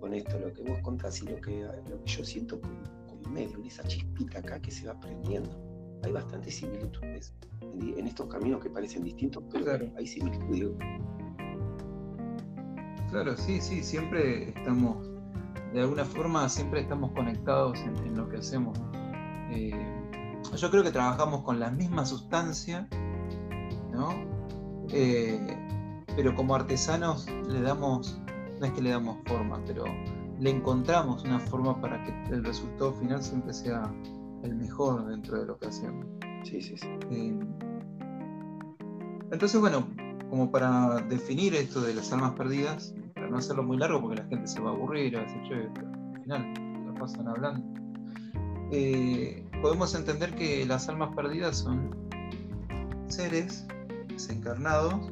Con 0.00 0.14
esto, 0.14 0.38
lo 0.38 0.52
que 0.52 0.62
vos 0.62 0.78
contás 0.82 1.22
y 1.22 1.26
lo 1.26 1.40
que, 1.40 1.68
lo 1.88 2.02
que 2.02 2.10
yo 2.10 2.24
siento 2.24 2.60
con, 2.60 2.82
con 3.06 3.32
medio, 3.32 3.62
esa 3.64 3.84
chispita 3.84 4.38
acá 4.38 4.60
que 4.60 4.70
se 4.70 4.86
va 4.86 4.98
prendiendo. 4.98 5.50
Hay 6.02 6.10
bastantes 6.10 6.56
similitudes 6.56 7.32
en, 7.60 8.06
estos 8.06 8.26
caminos 8.26 8.60
que 8.60 8.70
parecen 8.70 9.04
distintos, 9.04 9.42
pero 9.50 9.90
hay 9.96 10.06
similitudes. 10.06 10.70
Claro, 13.12 13.36
sí, 13.36 13.60
sí, 13.60 13.82
siempre 13.82 14.48
estamos, 14.48 15.06
de 15.74 15.82
alguna 15.82 16.02
forma, 16.02 16.48
siempre 16.48 16.80
estamos 16.80 17.12
conectados 17.12 17.78
en, 17.80 18.16
lo 18.16 18.26
que 18.26 18.38
hacemos. 18.38 18.78
Eh, 19.50 19.70
yo 20.56 20.70
creo 20.70 20.82
que 20.82 20.90
trabajamos 20.90 21.42
con 21.42 21.60
la 21.60 21.70
misma 21.70 22.06
sustancia, 22.06 22.88
¿no? 23.92 24.14
Eh, 24.88 25.38
pero 26.16 26.34
como 26.34 26.54
artesanos 26.54 27.26
le 27.48 27.60
damos, 27.60 28.18
no 28.58 28.64
es 28.66 28.72
que 28.72 28.80
le 28.80 28.88
damos 28.88 29.18
forma, 29.26 29.60
pero 29.66 29.84
le 30.40 30.48
encontramos 30.48 31.22
una 31.24 31.38
forma 31.38 31.78
para 31.82 32.02
que 32.04 32.12
el 32.30 32.42
resultado 32.42 32.94
final 32.94 33.22
siempre 33.22 33.52
sea 33.52 33.94
el 34.42 34.56
mejor 34.56 35.04
dentro 35.04 35.38
de 35.38 35.44
lo 35.48 35.58
que 35.58 35.66
hacemos. 35.66 36.06
Sí, 36.44 36.62
sí, 36.62 36.78
sí. 36.78 36.88
Eh, 37.10 37.38
entonces, 39.30 39.60
bueno, 39.60 39.86
como 40.30 40.50
para 40.50 41.02
definir 41.10 41.54
esto 41.54 41.82
de 41.82 41.92
las 41.92 42.10
almas 42.10 42.32
perdidas, 42.32 42.94
no 43.32 43.38
hacerlo 43.38 43.62
muy 43.62 43.78
largo 43.78 44.00
porque 44.02 44.16
la 44.16 44.28
gente 44.28 44.46
se 44.46 44.60
va 44.60 44.70
a 44.70 44.74
aburrir, 44.74 45.16
a 45.16 45.22
al 45.22 46.22
final 46.22 46.54
la 46.86 46.94
pasan 47.00 47.26
hablando. 47.26 47.80
Eh, 48.70 49.48
podemos 49.62 49.94
entender 49.94 50.34
que 50.34 50.66
las 50.66 50.88
almas 50.90 51.14
perdidas 51.16 51.58
son 51.58 51.96
seres 53.08 53.66
desencarnados 54.08 55.10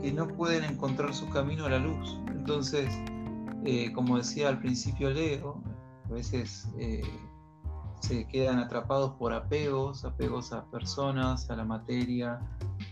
que 0.00 0.10
no 0.10 0.26
pueden 0.26 0.64
encontrar 0.64 1.14
su 1.14 1.28
camino 1.28 1.66
a 1.66 1.70
la 1.70 1.78
luz. 1.78 2.18
Entonces, 2.28 2.88
eh, 3.64 3.92
como 3.92 4.16
decía 4.16 4.48
al 4.48 4.58
principio 4.58 5.10
Leo, 5.10 5.62
a 6.06 6.14
veces 6.14 6.66
eh, 6.78 7.02
se 8.00 8.26
quedan 8.26 8.58
atrapados 8.58 9.12
por 9.18 9.34
apegos, 9.34 10.06
apegos 10.06 10.50
a 10.54 10.64
personas, 10.70 11.50
a 11.50 11.56
la 11.56 11.64
materia, 11.64 12.40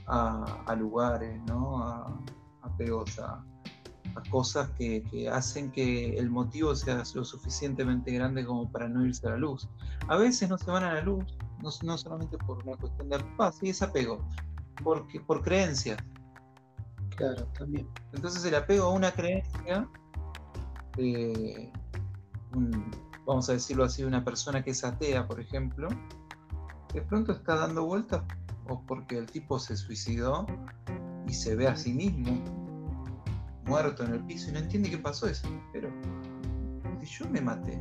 a, 0.06 0.76
lugares, 0.78 1.40
¿no? 1.46 2.22
apegos 2.62 3.18
a, 3.18 3.42
a 4.14 4.30
cosas 4.30 4.70
que, 4.70 5.28
hacen 5.32 5.70
que 5.70 6.16
el 6.16 6.30
motivo 6.30 6.74
sea 6.74 7.02
lo 7.14 7.24
suficientemente 7.24 8.12
grande 8.12 8.44
como 8.44 8.70
para 8.70 8.88
no 8.88 9.04
irse 9.06 9.26
a 9.26 9.30
la 9.30 9.36
luz. 9.36 9.68
A 10.08 10.16
veces 10.16 10.48
no 10.48 10.58
se 10.58 10.70
van 10.70 10.84
a 10.84 10.94
la 10.94 11.02
luz, 11.02 11.24
no, 11.62 11.98
solamente 11.98 12.38
por 12.38 12.66
una 12.66 12.76
cuestión 12.76 13.08
de 13.08 13.18
paz, 13.36 13.58
y 13.62 13.70
es 13.70 13.82
apego, 13.82 14.24
porque, 14.82 15.20
por 15.20 15.42
creencias. 15.42 15.98
Claro, 17.16 17.46
también. 17.58 17.86
Entonces 18.12 18.44
el 18.44 18.54
apego 18.54 18.86
a 18.86 18.92
una 18.92 19.12
creencia, 19.12 19.88
vamos 23.26 23.48
a 23.48 23.52
decirlo 23.52 23.84
así, 23.84 24.02
una 24.04 24.24
persona 24.24 24.62
que 24.62 24.70
es 24.70 24.84
atea, 24.84 25.26
por 25.26 25.40
ejemplo, 25.40 25.88
de 26.92 27.02
pronto 27.02 27.32
está 27.32 27.56
dando 27.56 27.84
vueltas 27.84 28.22
o 28.68 28.82
porque 28.86 29.18
el 29.18 29.26
tipo 29.26 29.58
se 29.58 29.76
suicidó 29.76 30.46
y 31.26 31.34
se 31.34 31.54
ve 31.54 31.68
a 31.68 31.76
sí 31.76 31.92
mismo 31.92 32.59
muerto 33.64 34.04
en 34.04 34.14
el 34.14 34.24
piso 34.24 34.50
y 34.50 34.52
no 34.52 34.58
entiende 34.58 34.90
qué 34.90 34.98
pasó 34.98 35.26
eso. 35.26 35.48
Pero 35.72 35.90
si 37.00 37.06
yo 37.06 37.28
me 37.28 37.40
maté 37.40 37.80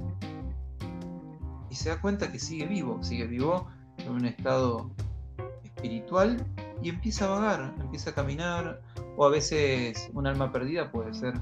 y 1.70 1.76
se 1.76 1.90
da 1.90 2.02
cuenta 2.02 2.32
que 2.32 2.40
sigue 2.40 2.66
vivo, 2.66 3.02
sigue 3.04 3.28
vivo 3.28 3.68
en 3.98 4.12
un 4.12 4.26
estado 4.26 4.92
espiritual 5.64 6.44
y 6.82 6.90
empieza 6.90 7.26
a 7.26 7.30
vagar, 7.30 7.76
empieza 7.80 8.12
a 8.12 8.14
caminar, 8.14 8.82
o 9.18 9.26
a 9.26 9.30
veces 9.30 10.10
un 10.14 10.28
alma 10.28 10.52
perdida 10.52 10.92
puede 10.92 11.14
ser 11.14 11.34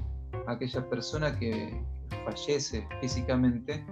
aquella 0.46 0.88
persona 0.88 1.38
que 1.38 1.80
fallece 2.24 2.86
físicamente 3.00 3.84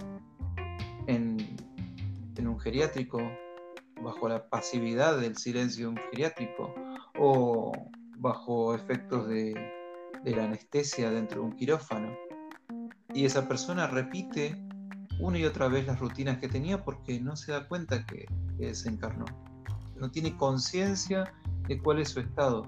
en, 1.07 1.37
en 2.35 2.47
un 2.47 2.59
geriátrico 2.59 3.19
bajo 4.03 4.27
la 4.27 4.47
pasividad 4.49 5.19
del 5.19 5.37
silencio 5.37 5.87
de 5.87 5.89
un 5.89 5.97
geriátrico 6.11 6.73
o 7.17 7.71
bajo 8.17 8.75
efectos 8.75 9.27
de 9.27 9.76
de 10.23 10.35
la 10.35 10.45
anestesia 10.45 11.09
dentro 11.11 11.41
de 11.41 11.47
un 11.47 11.55
quirófano. 11.55 12.15
Y 13.13 13.25
esa 13.25 13.47
persona 13.47 13.87
repite 13.87 14.55
una 15.19 15.39
y 15.39 15.45
otra 15.45 15.67
vez 15.67 15.87
las 15.87 15.99
rutinas 15.99 16.37
que 16.37 16.47
tenía 16.47 16.83
porque 16.83 17.19
no 17.19 17.35
se 17.35 17.51
da 17.51 17.67
cuenta 17.67 18.05
que, 18.05 18.25
que 18.57 18.67
desencarnó. 18.67 19.25
No 19.95 20.11
tiene 20.11 20.35
conciencia 20.37 21.33
de 21.67 21.81
cuál 21.81 21.99
es 21.99 22.09
su 22.09 22.19
estado. 22.19 22.63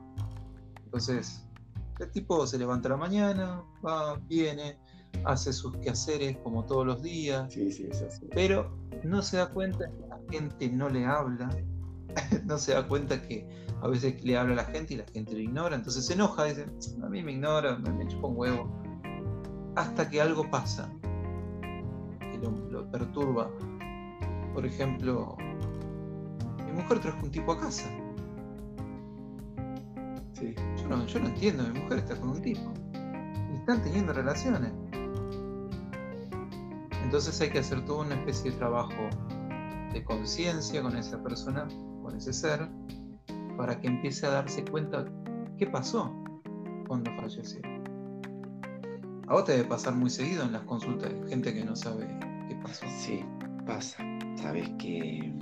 Entonces, 0.85 1.45
el 1.99 2.11
tipo 2.11 2.47
se 2.47 2.57
levanta 2.57 2.87
a 2.87 2.91
la 2.91 2.97
mañana, 2.97 3.63
va, 3.85 4.15
viene, 4.27 4.77
hace 5.25 5.53
sus 5.53 5.75
quehaceres 5.77 6.37
como 6.43 6.65
todos 6.65 6.85
los 6.85 7.01
días, 7.01 7.53
pero 8.33 8.75
no 9.03 9.21
se 9.21 9.37
da 9.37 9.49
cuenta 9.49 9.89
que 9.89 10.07
la 10.07 10.19
gente 10.31 10.69
no 10.69 10.89
le 10.89 11.05
habla, 11.05 11.49
no 12.45 12.57
se 12.57 12.73
da 12.73 12.87
cuenta 12.87 13.21
que 13.21 13.47
a 13.81 13.87
veces 13.87 14.23
le 14.23 14.37
habla 14.37 14.53
a 14.53 14.55
la 14.57 14.65
gente 14.65 14.93
y 14.93 14.97
la 14.97 15.05
gente 15.05 15.33
lo 15.33 15.39
ignora, 15.39 15.75
entonces 15.75 16.05
se 16.05 16.13
enoja, 16.13 16.45
dice, 16.45 16.65
a 17.01 17.09
mí 17.09 17.23
me 17.23 17.31
ignora, 17.31 17.77
me, 17.77 17.91
me 17.91 18.07
chupa 18.07 18.27
un 18.27 18.37
huevo, 18.37 18.69
hasta 19.75 20.09
que 20.09 20.21
algo 20.21 20.49
pasa, 20.49 20.91
que 22.31 22.37
lo, 22.37 22.89
perturba. 22.91 23.49
Por 24.53 24.65
ejemplo, 24.65 25.37
mi 26.65 26.71
mujer 26.73 26.99
trajo 26.99 27.19
un 27.23 27.31
tipo 27.31 27.53
a 27.53 27.59
casa. 27.59 27.89
Sí. 30.33 30.55
Yo, 30.77 30.87
no, 30.87 31.05
yo 31.05 31.19
no 31.19 31.27
entiendo, 31.27 31.63
mi 31.63 31.79
mujer 31.79 31.99
está 31.99 32.15
con 32.15 32.29
un 32.31 32.41
tipo. 32.41 32.73
Y 33.51 33.55
están 33.55 33.81
teniendo 33.83 34.11
relaciones. 34.11 34.73
Entonces 37.03 37.39
hay 37.41 37.49
que 37.49 37.59
hacer 37.59 37.83
toda 37.85 38.05
una 38.05 38.15
especie 38.15 38.51
de 38.51 38.57
trabajo 38.57 39.09
de 39.93 40.03
conciencia 40.03 40.81
con 40.81 40.95
esa 40.95 41.21
persona, 41.23 41.67
con 42.03 42.15
ese 42.15 42.33
ser, 42.33 42.69
para 43.59 43.79
que 43.81 43.87
empiece 43.87 44.25
a 44.25 44.29
darse 44.29 44.63
cuenta 44.63 45.05
qué 45.57 45.67
pasó 45.67 46.15
cuando 46.87 47.11
falleció. 47.17 47.59
A 49.27 49.33
vos 49.33 49.43
te 49.43 49.51
debe 49.51 49.65
pasar 49.65 49.95
muy 49.95 50.09
seguido 50.09 50.45
en 50.45 50.53
las 50.53 50.61
consultas 50.61 51.11
de 51.11 51.27
gente 51.27 51.53
que 51.53 51.65
no 51.65 51.75
sabe 51.75 52.07
qué 52.47 52.55
pasó. 52.63 52.85
Sí, 52.87 53.19
pasa. 53.65 53.97
Sabes 54.37 54.69
que 54.79 55.33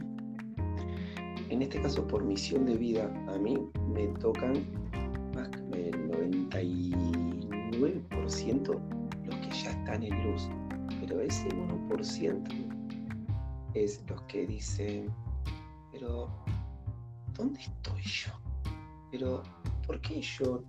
en 1.49 1.61
este 1.61 1.79
caso 1.79 2.07
por 2.07 2.23
misión 2.23 2.65
de 2.65 2.75
vida 2.75 3.07
a 3.27 3.37
mí 3.37 3.55
me 3.93 4.07
tocan 4.19 4.65
más 5.35 5.51
el 5.73 6.09
99% 6.09 8.79
los 9.25 9.35
que 9.35 9.51
ya 9.51 9.69
están 9.69 10.01
en 10.01 10.31
luz, 10.31 10.49
pero 11.01 11.21
ese 11.21 11.49
1% 11.49 12.41
es 13.75 14.03
los 14.09 14.19
que 14.23 14.47
dicen, 14.47 15.13
pero 15.91 16.31
¿dónde 17.37 17.61
estoy 17.61 18.01
yo? 18.01 18.31
Pero 19.11 19.43
¿por 19.85 20.01
qué 20.01 20.21
yo? 20.21 20.63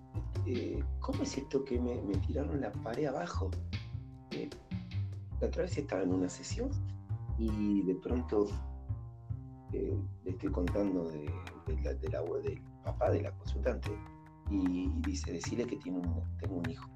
Eh, 0.46 0.82
¿Cómo 1.00 1.22
es 1.22 1.36
esto 1.36 1.64
que 1.64 1.80
me, 1.80 1.96
tiraron 2.26 2.60
la 2.60 2.72
pared 2.72 3.06
abajo? 3.06 3.50
Eh, 4.30 4.48
la 5.40 5.48
otra 5.48 5.62
vez 5.62 5.76
estaba 5.78 6.02
en 6.02 6.12
una 6.12 6.28
sesión 6.28 6.70
y 7.38 7.82
de 7.82 7.94
pronto 7.96 8.46
eh, 9.72 9.96
le 10.24 10.30
estoy 10.30 10.50
contando 10.50 11.04
de, 11.04 11.30
la, 11.82 11.94
del 11.94 12.62
papá 12.84 13.10
de 13.10 13.22
la 13.22 13.32
consultante 13.32 13.90
y, 14.50 14.90
dice, 15.02 15.32
decirle 15.32 15.66
que 15.66 15.76
tiene 15.76 15.98
un, 15.98 16.22
tengo 16.38 16.56
un 16.56 16.70
hijo. 16.70 16.88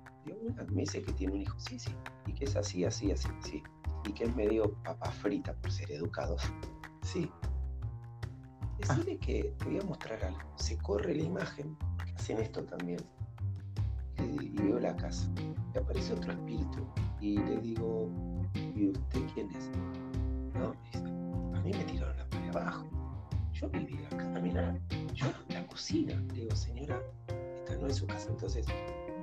me 0.71 0.83
dice 0.83 1.02
que 1.02 1.12
tiene 1.12 1.35
un 1.35 1.41
hijo, 1.43 1.59
sí, 1.59 1.79
sí, 1.79 1.91
y 2.26 2.33
que 2.33 2.45
es 2.45 2.57
así, 2.57 2.85
así, 2.85 3.11
así, 3.11 3.29
sí, 3.41 3.62
y 4.09 4.12
que 4.12 4.25
es 4.25 4.35
medio 4.35 4.73
papa 4.83 5.11
frita 5.11 5.52
por 5.55 5.71
ser 5.71 5.93
educado, 5.93 6.37
sí. 7.02 7.31
Decirle 8.83 9.17
que 9.19 9.55
te 9.59 9.65
voy 9.65 9.79
a 9.79 9.85
mostrar 9.85 10.25
algo. 10.25 10.41
Se 10.57 10.77
corre 10.79 11.15
la 11.15 11.23
imagen, 11.23 11.77
hacen 12.17 12.39
esto 12.39 12.65
también. 12.65 12.99
Y, 14.19 14.49
veo 14.61 14.81
la 14.81 14.97
casa. 14.97 15.29
Y 15.73 15.79
aparece 15.79 16.12
otro 16.15 16.33
espíritu. 16.33 16.85
Y 17.21 17.39
le 17.39 17.59
digo, 17.59 18.11
¿y 18.75 18.89
usted 18.89 19.21
quién 19.35 19.49
es? 19.53 19.71
No, 20.59 20.75
me 20.75 20.81
dice, 20.91 20.99
a 20.99 21.61
mí 21.61 21.71
me 21.71 21.85
tiraron 21.85 22.17
la 22.17 22.29
pared 22.29 22.49
abajo. 22.49 22.87
Yo 23.53 23.69
vivía 23.69 24.09
acá, 24.09 24.41
mira, 24.43 24.77
yo 25.15 25.27
la 25.51 25.65
cocina. 25.69 26.15
Le 26.15 26.41
digo, 26.41 26.57
señora, 26.57 27.01
esta 27.55 27.77
no 27.77 27.87
es 27.87 27.97
su 27.97 28.07
casa, 28.09 28.31
entonces 28.31 28.67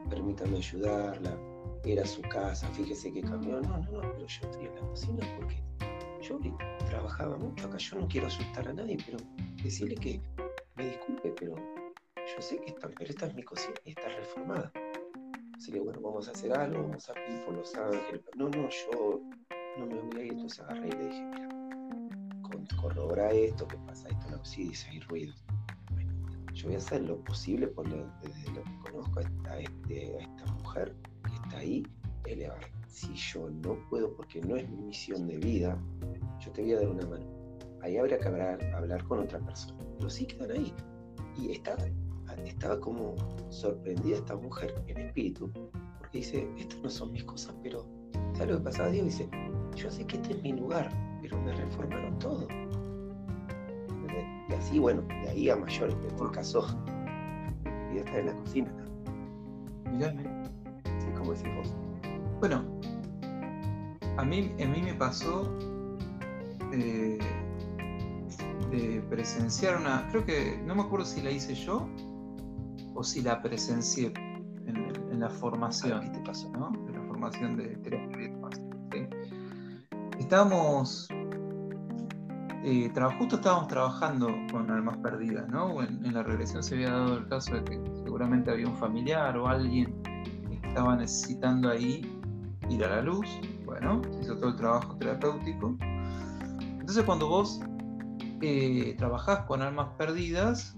permítame 0.10 0.58
ayudarla. 0.58 1.38
Era 1.84 2.06
su 2.06 2.22
casa, 2.22 2.66
fíjese 2.70 3.12
que 3.12 3.22
cambió. 3.22 3.60
No, 3.62 3.78
no, 3.78 3.92
no, 3.92 4.02
pero 4.02 4.26
yo 4.26 4.26
estoy 4.26 4.66
en 4.68 4.76
la 4.76 4.82
cocina 4.82 5.20
porque 5.38 5.62
yo 6.22 6.40
trabajaba 6.88 7.38
mucho 7.38 7.68
acá. 7.68 7.78
Yo 7.78 8.00
no 8.00 8.08
quiero 8.08 8.28
asustar 8.28 8.68
a 8.68 8.74
nadie, 8.74 8.98
pero 9.06 9.18
decirle 9.64 9.96
que 9.96 10.22
me 10.76 10.86
disculpe, 10.86 11.34
pero 11.38 11.56
yo 11.56 12.42
sé 12.42 12.58
que 12.60 12.72
esta, 12.72 12.90
pero 12.90 13.10
esta 13.10 13.26
es 13.28 13.36
mi 13.36 13.44
cocina 13.44 13.76
y 13.86 13.92
está 13.92 14.08
reformada. 14.10 14.72
Decirle, 15.56 15.82
bueno, 15.82 16.00
vamos 16.02 16.28
a 16.28 16.32
hacer 16.32 16.54
algo, 16.54 16.84
vamos 16.84 17.10
a 17.10 17.14
ir 17.32 17.46
por 17.46 17.56
Los 17.56 17.76
Ángeles. 17.76 18.22
No, 18.36 18.50
no, 18.50 18.70
yo 18.70 19.22
no 19.78 19.86
me 19.86 20.02
voy 20.02 20.22
a 20.22 20.24
ir. 20.24 20.32
Entonces 20.34 20.60
agarré 20.62 20.88
y 20.88 20.92
le 20.92 21.06
dije, 21.06 21.26
mira, 21.26 21.50
corrobora 22.82 23.32
esto, 23.32 23.68
que 23.68 23.78
pasa 23.80 24.10
esto, 24.10 24.30
no, 24.30 24.44
sí, 24.46 24.70
dice, 24.70 24.90
hay 24.90 25.00
ruido. 25.02 25.34
Bueno, 25.92 26.12
yo 26.54 26.68
voy 26.68 26.76
a 26.76 26.78
hacer 26.78 27.02
lo 27.02 27.22
posible 27.24 27.68
por 27.68 27.88
lo, 27.88 28.10
desde 28.22 28.52
lo 28.54 28.64
que 28.64 28.92
conozco 28.92 29.20
a 29.20 29.60
este, 29.60 30.18
a 30.18 30.20
esta 30.22 30.46
mujer 30.54 30.96
que 31.24 31.34
está 31.34 31.58
ahí, 31.58 31.88
elevar. 32.26 32.60
Si 32.88 33.14
yo 33.14 33.50
no 33.50 33.78
puedo, 33.90 34.16
porque 34.16 34.42
no 34.42 34.56
es 34.56 34.70
mi 34.70 34.78
misión 34.78 35.28
de 35.28 35.38
vida, 35.38 35.78
yo 36.40 36.52
te 36.52 36.62
voy 36.62 36.74
a 36.74 36.78
dar 36.78 36.88
una 36.90 37.06
mano 37.06 37.39
ahí 37.82 37.98
habría 37.98 38.20
que 38.20 38.28
hablar, 38.28 38.64
hablar 38.76 39.04
con 39.06 39.20
otra 39.20 39.40
persona. 39.40 39.84
Pero 39.98 40.10
sí 40.10 40.26
quedan 40.26 40.52
ahí. 40.52 40.74
Y 41.38 41.52
estaba, 41.52 41.84
estaba 42.46 42.80
como 42.80 43.16
sorprendida 43.50 44.18
esta 44.18 44.36
mujer 44.36 44.74
en 44.88 44.98
espíritu, 44.98 45.52
porque 45.98 46.20
dice, 46.20 46.48
estas 46.58 46.80
no 46.82 46.90
son 46.90 47.12
mis 47.12 47.24
cosas, 47.24 47.56
pero 47.64 47.86
¿sabes 48.34 48.52
lo 48.52 48.58
que 48.58 48.64
pasaba? 48.64 48.90
Dios 48.90 49.06
dice, 49.06 49.30
yo 49.76 49.90
sé 49.90 50.06
que 50.06 50.18
este 50.18 50.34
es 50.34 50.44
mi 50.44 50.54
lugar, 50.54 50.90
pero 51.22 51.40
me 51.42 51.54
reformaron 51.54 52.18
todo. 52.20 52.48
Y 54.50 54.54
así, 54.54 54.80
bueno, 54.80 55.04
de 55.04 55.30
ahí 55.30 55.50
a 55.50 55.56
mayores, 55.56 55.96
en 55.96 56.06
este 56.08 56.32
caso, 56.32 56.66
y 57.94 57.98
está 58.00 58.20
en 58.20 58.26
la 58.26 58.34
cocina. 58.34 58.74
Mirá, 59.92 60.12
Sí, 61.00 61.08
como 61.16 61.34
decís 61.34 61.56
vos. 61.56 61.76
Bueno, 62.40 62.64
a 64.18 64.26
mí, 64.26 64.52
a 64.62 64.66
mí 64.66 64.82
me 64.82 64.94
pasó 64.96 65.56
eh, 66.74 67.20
de 68.70 69.02
presenciar 69.10 69.78
una, 69.78 70.08
creo 70.12 70.26
que, 70.26 70.62
no 70.66 70.76
me 70.76 70.82
acuerdo 70.84 71.06
si 71.06 71.22
la 71.22 71.32
hice 71.32 71.56
yo 71.56 71.88
o 72.94 73.04
si 73.04 73.22
la 73.22 73.42
presencié 73.42 74.14
en, 74.66 75.20
la 75.20 75.30
formación. 75.30 76.00
¿Qué 76.02 76.10
te 76.12 76.20
pasó? 76.22 76.50
¿no? 76.52 76.72
En 76.88 76.94
la 76.94 77.02
formación 77.02 77.58
de 77.58 77.76
terapia. 77.78 78.32
Estábamos, 80.18 81.08
eh, 82.64 82.92
justo 83.18 83.36
estábamos 83.36 83.68
trabajando 83.68 84.28
con 84.52 84.70
almas 84.72 84.98
perdidas, 84.98 85.50
¿no? 85.50 85.82
En, 85.82 86.14
la 86.14 86.24
regresión 86.24 86.64
se 86.64 86.76
había 86.76 86.92
dado 86.92 87.18
el 87.18 87.28
caso 87.28 87.56
de 87.56 87.64
que 87.66 87.82
seguramente 88.04 88.52
había 88.52 88.68
un 88.68 88.78
familiar 88.78 89.38
o 89.38 89.48
alguien 89.48 90.02
que 90.04 90.68
estaba 90.68 90.96
necesitando 90.96 91.70
ahí 91.70 92.02
ir 92.70 92.84
a 92.86 92.96
la 92.96 93.02
luz. 93.02 93.28
Bueno, 93.66 94.02
se 94.12 94.22
hizo 94.22 94.38
todo 94.38 94.50
el 94.50 94.56
trabajo 94.56 94.96
terapéutico. 94.96 95.76
Entonces 96.80 97.04
cuando 97.04 97.28
vos 97.28 97.62
eh, 98.42 98.96
trabajás 98.98 99.46
con 99.46 99.62
almas 99.62 99.90
perdidas 99.98 100.76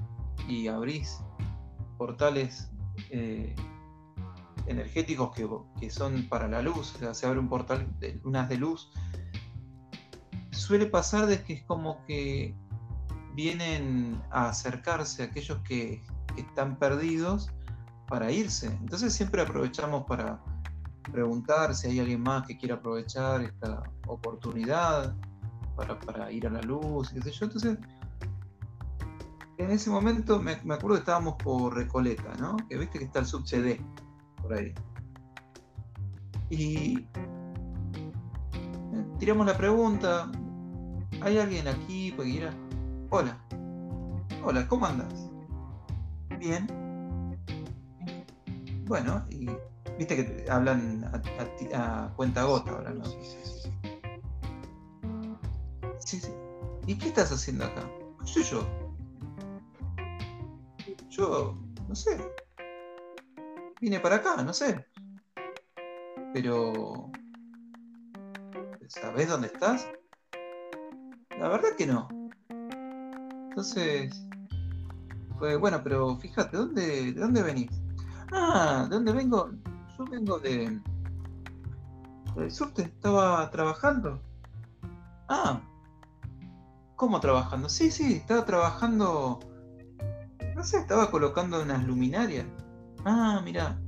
y 0.47 0.67
abrís 0.67 1.19
portales 1.97 2.71
eh, 3.09 3.55
energéticos 4.65 5.31
que, 5.79 5.89
son 5.89 6.27
para 6.29 6.47
la 6.47 6.61
luz, 6.61 6.95
o 6.95 6.99
sea, 6.99 7.13
se 7.13 7.25
abre 7.25 7.39
un 7.39 7.49
portal 7.49 7.87
de 7.99 8.19
lunas 8.23 8.49
de 8.49 8.57
luz, 8.57 8.91
suele 10.51 10.85
pasar 10.85 11.25
de 11.25 11.43
que 11.43 11.53
es 11.53 11.63
como 11.63 12.05
que 12.05 12.55
vienen 13.35 14.21
a 14.31 14.49
acercarse 14.49 15.23
a 15.23 15.25
aquellos 15.27 15.59
que, 15.59 16.03
que 16.35 16.41
están 16.41 16.77
perdidos 16.77 17.49
para 18.07 18.31
irse. 18.31 18.67
Entonces 18.67 19.13
siempre 19.13 19.41
aprovechamos 19.41 20.05
para 20.05 20.41
preguntar 21.11 21.75
si 21.75 21.87
hay 21.87 21.99
alguien 21.99 22.21
más 22.21 22.45
que 22.45 22.57
quiera 22.57 22.75
aprovechar 22.75 23.41
esta 23.41 23.83
oportunidad 24.07 25.15
para, 25.75 26.31
ir 26.31 26.47
a 26.47 26.49
la 26.49 26.61
luz, 26.61 27.09
qué 27.09 27.21
sé 27.21 27.31
yo. 27.31 27.45
Entonces, 27.45 27.77
en 29.57 29.71
ese 29.71 29.89
momento 29.89 30.39
me, 30.39 30.53
acuerdo 30.53 30.89
que 30.89 30.99
estábamos 30.99 31.35
por 31.35 31.75
Recoleta, 31.75 32.33
¿no? 32.39 32.55
Que 32.69 32.77
viste 32.77 32.99
que 32.99 33.05
está 33.05 33.19
el 33.19 33.25
sub 33.25 33.45
CD 33.45 33.81
por 34.41 34.53
ahí. 34.53 34.73
Y 36.49 36.99
eh, 36.99 37.05
tiramos 39.19 39.45
la 39.45 39.57
pregunta, 39.57 40.31
¿hay 41.21 41.37
alguien 41.37 41.67
aquí 41.67 42.11
que 42.11 42.23
quiera? 42.23 42.53
Hola. 43.09 43.37
Hola, 44.43 44.67
¿cómo 44.67 44.85
andas? 44.85 45.29
Bien. 46.39 46.67
Bueno, 48.85 49.25
y 49.29 49.49
viste 49.97 50.15
que 50.15 50.45
hablan 50.49 51.09
a, 51.73 52.11
cuenta 52.15 52.43
gota 52.43 52.71
ahora, 52.71 52.91
¿no? 52.91 53.03
¿Y 56.87 56.97
qué 56.97 57.07
estás 57.09 57.31
haciendo 57.31 57.65
acá? 57.65 57.89
soy 58.25 58.43
yo. 58.43 58.67
Yo, 61.09 61.57
no 61.87 61.95
sé. 61.95 62.17
Vine 63.79 63.99
para 63.99 64.17
acá, 64.17 64.41
no 64.43 64.53
sé. 64.53 64.85
Pero... 66.33 67.11
¿Sabes 68.87 69.29
dónde 69.29 69.47
estás? 69.47 69.87
La 71.39 71.47
verdad 71.49 71.75
que 71.77 71.87
no. 71.87 72.07
Entonces... 73.49 74.13
Pues 75.37 75.57
bueno, 75.59 75.81
pero 75.83 76.17
fíjate, 76.17 76.57
¿dónde, 76.57 77.13
¿de 77.13 77.19
dónde 77.19 77.41
venís? 77.41 77.71
Ah, 78.31 78.85
¿de 78.89 78.95
dónde 78.95 79.13
vengo? 79.13 79.51
Yo 79.97 80.05
vengo 80.05 80.39
de... 80.39 80.79
Del 82.35 82.51
surte, 82.51 82.83
estaba 82.83 83.49
trabajando. 83.49 84.21
Ah, 85.27 85.61
¿Cómo 87.01 87.19
trabajando? 87.19 87.67
Sí, 87.67 87.89
sí, 87.89 88.13
estaba 88.13 88.45
trabajando. 88.45 89.39
No 90.55 90.63
sé, 90.63 90.77
estaba 90.77 91.09
colocando 91.09 91.59
unas 91.59 91.83
luminarias. 91.83 92.45
Ah, 93.05 93.41
mira. 93.43 93.81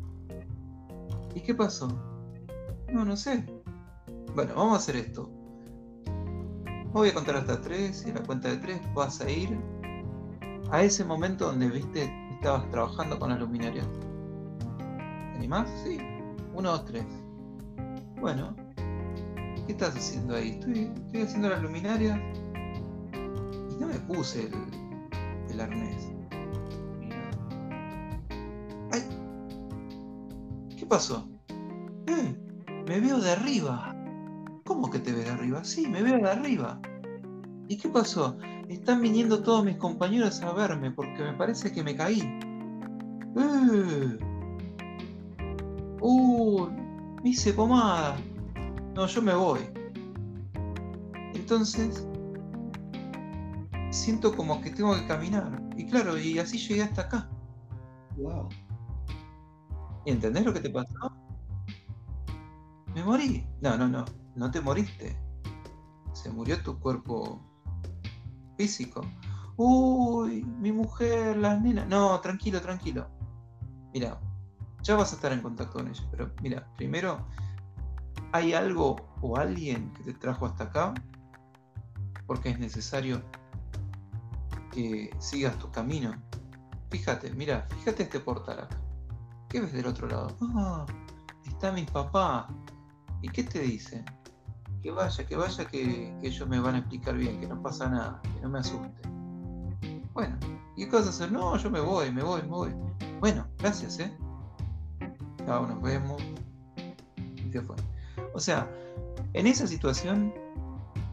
¿Y 1.36 1.42
qué 1.42 1.54
pasó? 1.54 1.90
No, 2.92 3.06
no 3.06 3.16
sé. 3.16 3.46
Bueno, 4.34 4.56
vamos 4.56 4.74
a 4.74 4.78
hacer 4.78 4.96
esto. 4.96 5.30
Voy 6.92 7.10
a 7.10 7.14
contar 7.14 7.36
hasta 7.36 7.62
tres 7.62 8.04
y 8.08 8.10
a 8.10 8.16
la 8.16 8.24
cuenta 8.24 8.50
de 8.50 8.58
tres 8.58 8.82
vas 8.96 9.22
a 9.22 9.30
ir 9.30 9.60
a 10.72 10.82
ese 10.82 11.06
momento 11.06 11.46
donde 11.46 11.70
viste 11.70 12.12
estabas 12.34 12.68
trabajando 12.72 13.20
con 13.20 13.30
las 13.30 13.40
luminarias. 13.40 13.86
¿Te 14.58 15.38
animás? 15.38 15.70
Sí. 15.84 16.00
Uno, 16.56 16.72
dos, 16.72 16.86
tres. 16.86 17.06
Bueno, 18.20 18.56
¿qué 19.68 19.74
estás 19.74 19.96
haciendo 19.96 20.36
ahí? 20.36 20.54
Estoy, 20.54 20.92
estoy 21.06 21.22
haciendo 21.22 21.50
las 21.50 21.62
luminarias 21.62 22.20
no 23.84 23.90
me 23.90 24.00
puse 24.00 24.50
el, 25.50 25.60
arnés. 25.60 26.10
¡Ay! 28.92 29.02
¿Qué 30.78 30.86
pasó? 30.86 31.28
¡Eh! 32.08 32.36
Me 32.88 33.00
veo 33.00 33.20
de 33.20 33.32
arriba. 33.32 33.96
¿Cómo 34.64 34.90
que 34.90 35.00
te 35.00 35.12
ves 35.12 35.26
de 35.26 35.32
arriba? 35.32 35.64
Sí, 35.64 35.88
me 35.88 36.02
veo 36.02 36.18
de 36.18 36.30
arriba. 36.30 36.80
¿Y 37.68 37.78
qué 37.78 37.90
pasó? 37.90 38.38
Están 38.70 39.02
viniendo 39.02 39.44
todos 39.44 39.66
mis 39.66 39.78
compañeros 39.78 40.42
a 40.42 40.54
verme 40.54 40.92
porque 40.92 41.22
me 41.22 41.34
parece 41.34 41.72
que 41.74 41.84
me 41.84 41.96
caí. 41.96 42.22
¡Eh! 43.36 44.18
¡Uh! 46.00 46.68
Me 47.22 47.30
hice 47.30 47.54
pomada. 47.54 48.16
No, 48.96 49.08
yo 49.08 49.22
me 49.22 49.34
voy. 49.34 49.60
entonces 51.34 52.08
siento 53.94 54.36
como 54.36 54.60
que 54.62 54.72
tengo 54.72 54.96
que 54.96 55.08
caminar. 55.08 55.62
Y 55.78 55.86
claro, 55.86 56.18
y 56.18 56.40
así 56.40 56.58
llegué 56.58 56.84
hasta 56.84 57.04
acá. 57.04 57.30
Wow. 58.18 58.50
¿Y 60.06 60.12
entendés 60.12 60.46
lo 60.46 60.54
que 60.54 60.60
te 60.60 60.70
pasó? 60.70 61.12
Me 62.94 63.04
morí. 63.04 63.48
No, 63.62 63.78
no, 63.78 63.88
no. 63.88 64.06
No 64.36 64.52
te 64.52 64.62
moriste. 64.62 65.18
Se 66.14 66.30
murió 66.30 66.62
tu 66.62 66.80
cuerpo 66.80 67.42
físico. 68.58 69.02
Uy, 69.56 70.44
mi 70.44 70.72
mujer, 70.72 71.38
las 71.38 71.62
nenas. 71.62 71.88
No, 71.88 72.20
tranquilo, 72.20 72.62
tranquilo. 72.62 73.08
Mira, 73.94 74.20
ya 74.82 74.96
vas 74.96 75.14
a 75.14 75.16
estar 75.16 75.32
en 75.32 75.42
contacto 75.42 75.78
con 75.78 75.88
ella. 75.88 76.04
Pero 76.12 76.32
mira, 76.42 76.68
primero, 76.76 77.26
¿hay 78.32 78.54
algo 78.54 78.96
o 79.22 79.38
alguien 79.38 79.94
que 79.94 80.04
te 80.04 80.14
trajo 80.14 80.46
hasta 80.46 80.66
acá? 80.66 80.94
Porque 82.26 82.50
es 82.50 82.60
necesario 82.60 83.22
que 84.74 85.16
sigas 85.20 85.58
tu 85.60 85.70
camino. 85.72 86.14
Fíjate, 86.90 87.32
mira, 87.34 87.68
fíjate 87.70 88.04
este 88.04 88.20
portal 88.20 88.60
acá. 88.60 88.78
¿Qué 89.50 89.62
ves 89.62 89.74
del 89.74 89.86
otro 89.86 90.08
lado? 90.08 90.36
Ah, 90.42 90.86
está 91.46 91.72
mi 91.72 91.84
papá. 91.84 92.48
¿Y 93.22 93.30
qué 93.30 93.44
te 93.44 93.60
dice? 93.60 94.04
Que 94.82 94.92
vaya, 94.92 95.26
que 95.26 95.36
vaya, 95.36 95.66
que, 95.66 96.18
ellos 96.22 96.48
me 96.48 96.60
van 96.60 96.76
a 96.76 96.78
explicar 96.80 97.16
bien, 97.16 97.40
que 97.40 97.48
no 97.48 97.62
pasa 97.62 97.90
nada, 97.90 98.22
que 98.22 98.42
no 98.42 98.50
me 98.50 98.60
asuste. 98.60 99.08
Bueno, 100.14 100.38
¿y 100.76 100.86
qué 100.86 100.92
vas 100.92 101.06
a 101.06 101.10
hacer? 101.10 101.32
No, 101.32 101.56
yo 101.58 101.72
me 101.72 101.80
voy, 101.80 102.12
me 102.12 102.24
voy, 102.24 102.42
me 102.42 102.50
voy. 102.50 102.72
Bueno, 103.20 103.48
gracias, 103.60 104.00
¿eh? 104.00 104.16
Chao, 105.46 105.68
nos 105.68 105.82
vemos. 105.82 106.22
Y 107.38 107.60
fue. 107.60 107.76
O 108.34 108.40
sea, 108.40 108.70
en 109.34 109.48
esa 109.48 109.68
situación 109.68 110.34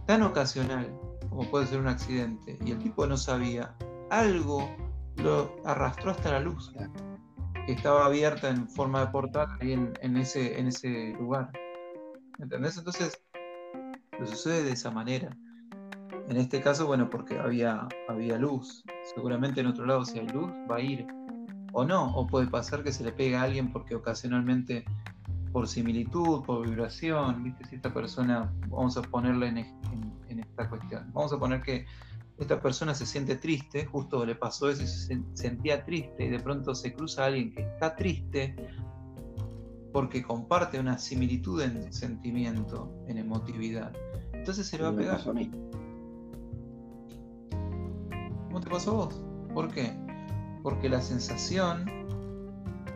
tan 0.06 0.22
ocasional 0.22 0.90
como 1.30 1.48
puede 1.50 1.66
ser 1.66 1.80
un 1.80 1.86
accidente, 1.86 2.58
y 2.64 2.72
el 2.72 2.78
tipo 2.78 3.06
no 3.06 3.16
sabía, 3.16 3.74
algo 4.10 4.68
lo 5.16 5.56
arrastró 5.64 6.10
hasta 6.10 6.32
la 6.32 6.40
luz, 6.40 6.72
que 7.66 7.72
estaba 7.72 8.04
abierta 8.04 8.50
en 8.50 8.68
forma 8.68 9.00
de 9.00 9.06
portal 9.12 9.48
ahí 9.60 9.72
en, 9.72 10.16
ese, 10.16 10.58
en 10.58 10.66
ese 10.66 11.12
lugar. 11.18 11.50
¿Entendés? 12.38 12.76
Entonces, 12.76 13.22
lo 14.18 14.26
sucede 14.26 14.64
de 14.64 14.72
esa 14.72 14.90
manera. 14.90 15.36
En 16.28 16.36
este 16.36 16.60
caso, 16.60 16.86
bueno, 16.86 17.08
porque 17.10 17.38
había, 17.38 17.88
había 18.08 18.38
luz. 18.38 18.84
Seguramente 19.14 19.60
en 19.60 19.66
otro 19.66 19.86
lado, 19.86 20.04
si 20.04 20.18
hay 20.18 20.28
luz, 20.28 20.50
va 20.70 20.76
a 20.76 20.80
ir. 20.80 21.06
O 21.72 21.84
no, 21.84 22.14
o 22.16 22.26
puede 22.26 22.46
pasar 22.48 22.82
que 22.82 22.92
se 22.92 23.04
le 23.04 23.12
pegue 23.12 23.36
a 23.36 23.42
alguien 23.42 23.72
porque 23.72 23.94
ocasionalmente, 23.94 24.84
por 25.52 25.68
similitud, 25.68 26.42
por 26.44 26.66
vibración, 26.66 27.42
¿viste? 27.42 27.64
Si 27.66 27.76
esta 27.76 27.92
persona, 27.92 28.52
vamos 28.68 28.96
a 28.96 29.02
ponerla 29.02 29.48
en, 29.48 29.58
en 29.58 30.40
esta 30.40 30.68
cuestión. 30.68 31.10
Vamos 31.12 31.32
a 31.32 31.38
poner 31.38 31.62
que 31.62 31.86
esta 32.38 32.60
persona 32.60 32.94
se 32.94 33.04
siente 33.04 33.36
triste, 33.36 33.84
justo 33.84 34.24
le 34.24 34.34
pasó 34.34 34.70
eso 34.70 34.82
y 34.82 34.86
se 34.86 35.22
sentía 35.34 35.84
triste 35.84 36.24
y 36.24 36.28
de 36.28 36.40
pronto 36.40 36.74
se 36.74 36.94
cruza 36.94 37.24
a 37.24 37.26
alguien 37.26 37.52
que 37.52 37.62
está 37.62 37.94
triste 37.94 38.56
porque 39.92 40.22
comparte 40.22 40.78
una 40.78 40.98
similitud 40.98 41.60
en 41.60 41.92
sentimiento, 41.92 42.90
en 43.08 43.18
emotividad. 43.18 43.92
Entonces 44.32 44.66
se 44.66 44.78
le 44.78 44.84
va 44.84 44.90
a 44.90 44.96
pegar. 44.96 45.28
a 45.28 45.32
mí. 45.32 45.50
¿Cómo 48.46 48.60
te 48.60 48.70
pasó 48.70 48.90
a 48.90 48.94
vos? 48.94 49.22
¿Por 49.52 49.68
qué? 49.68 49.92
Porque 50.62 50.88
la 50.88 51.00
sensación 51.00 51.90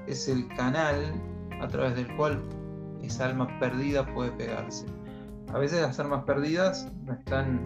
es 0.07 0.29
el 0.29 0.49
canal 0.49 1.13
a 1.61 1.69
través 1.69 1.97
del 1.97 2.15
cual 2.17 2.43
esa 3.03 3.27
alma 3.27 3.59
perdida 3.59 4.07
puede 4.15 4.31
pegarse 4.33 4.87
a 5.55 5.59
veces 5.59 5.81
las 5.83 6.01
armas 6.01 6.25
perdidas 6.25 6.91
no 7.07 7.13
están 7.13 7.63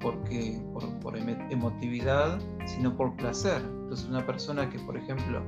porque, 0.00 0.62
por, 1.02 1.16
emotividad, 1.16 2.38
sino 2.64 2.96
por 2.96 3.16
placer. 3.16 3.60
Entonces 3.62 4.08
una 4.08 4.24
persona 4.24 4.70
que, 4.70 4.78
por 4.78 4.96
ejemplo, 4.96 5.42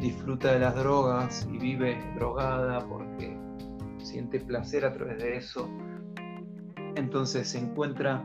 disfruta 0.00 0.52
de 0.52 0.58
las 0.58 0.74
drogas 0.74 1.48
y 1.52 1.58
vive 1.58 1.96
drogada 2.16 2.80
porque 2.88 3.38
siente 3.98 4.40
placer 4.40 4.84
a 4.84 4.92
través 4.92 5.18
de 5.18 5.36
eso, 5.36 5.70
entonces 6.96 7.48
se 7.48 7.60
encuentra 7.60 8.22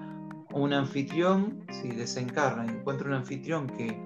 un 0.52 0.73
anfitrión, 0.73 1.63
si 1.69 1.89
desencarna 1.89 2.65
y 2.65 2.69
encuentra 2.69 3.08
un 3.08 3.13
anfitrión 3.13 3.67
que 3.67 4.04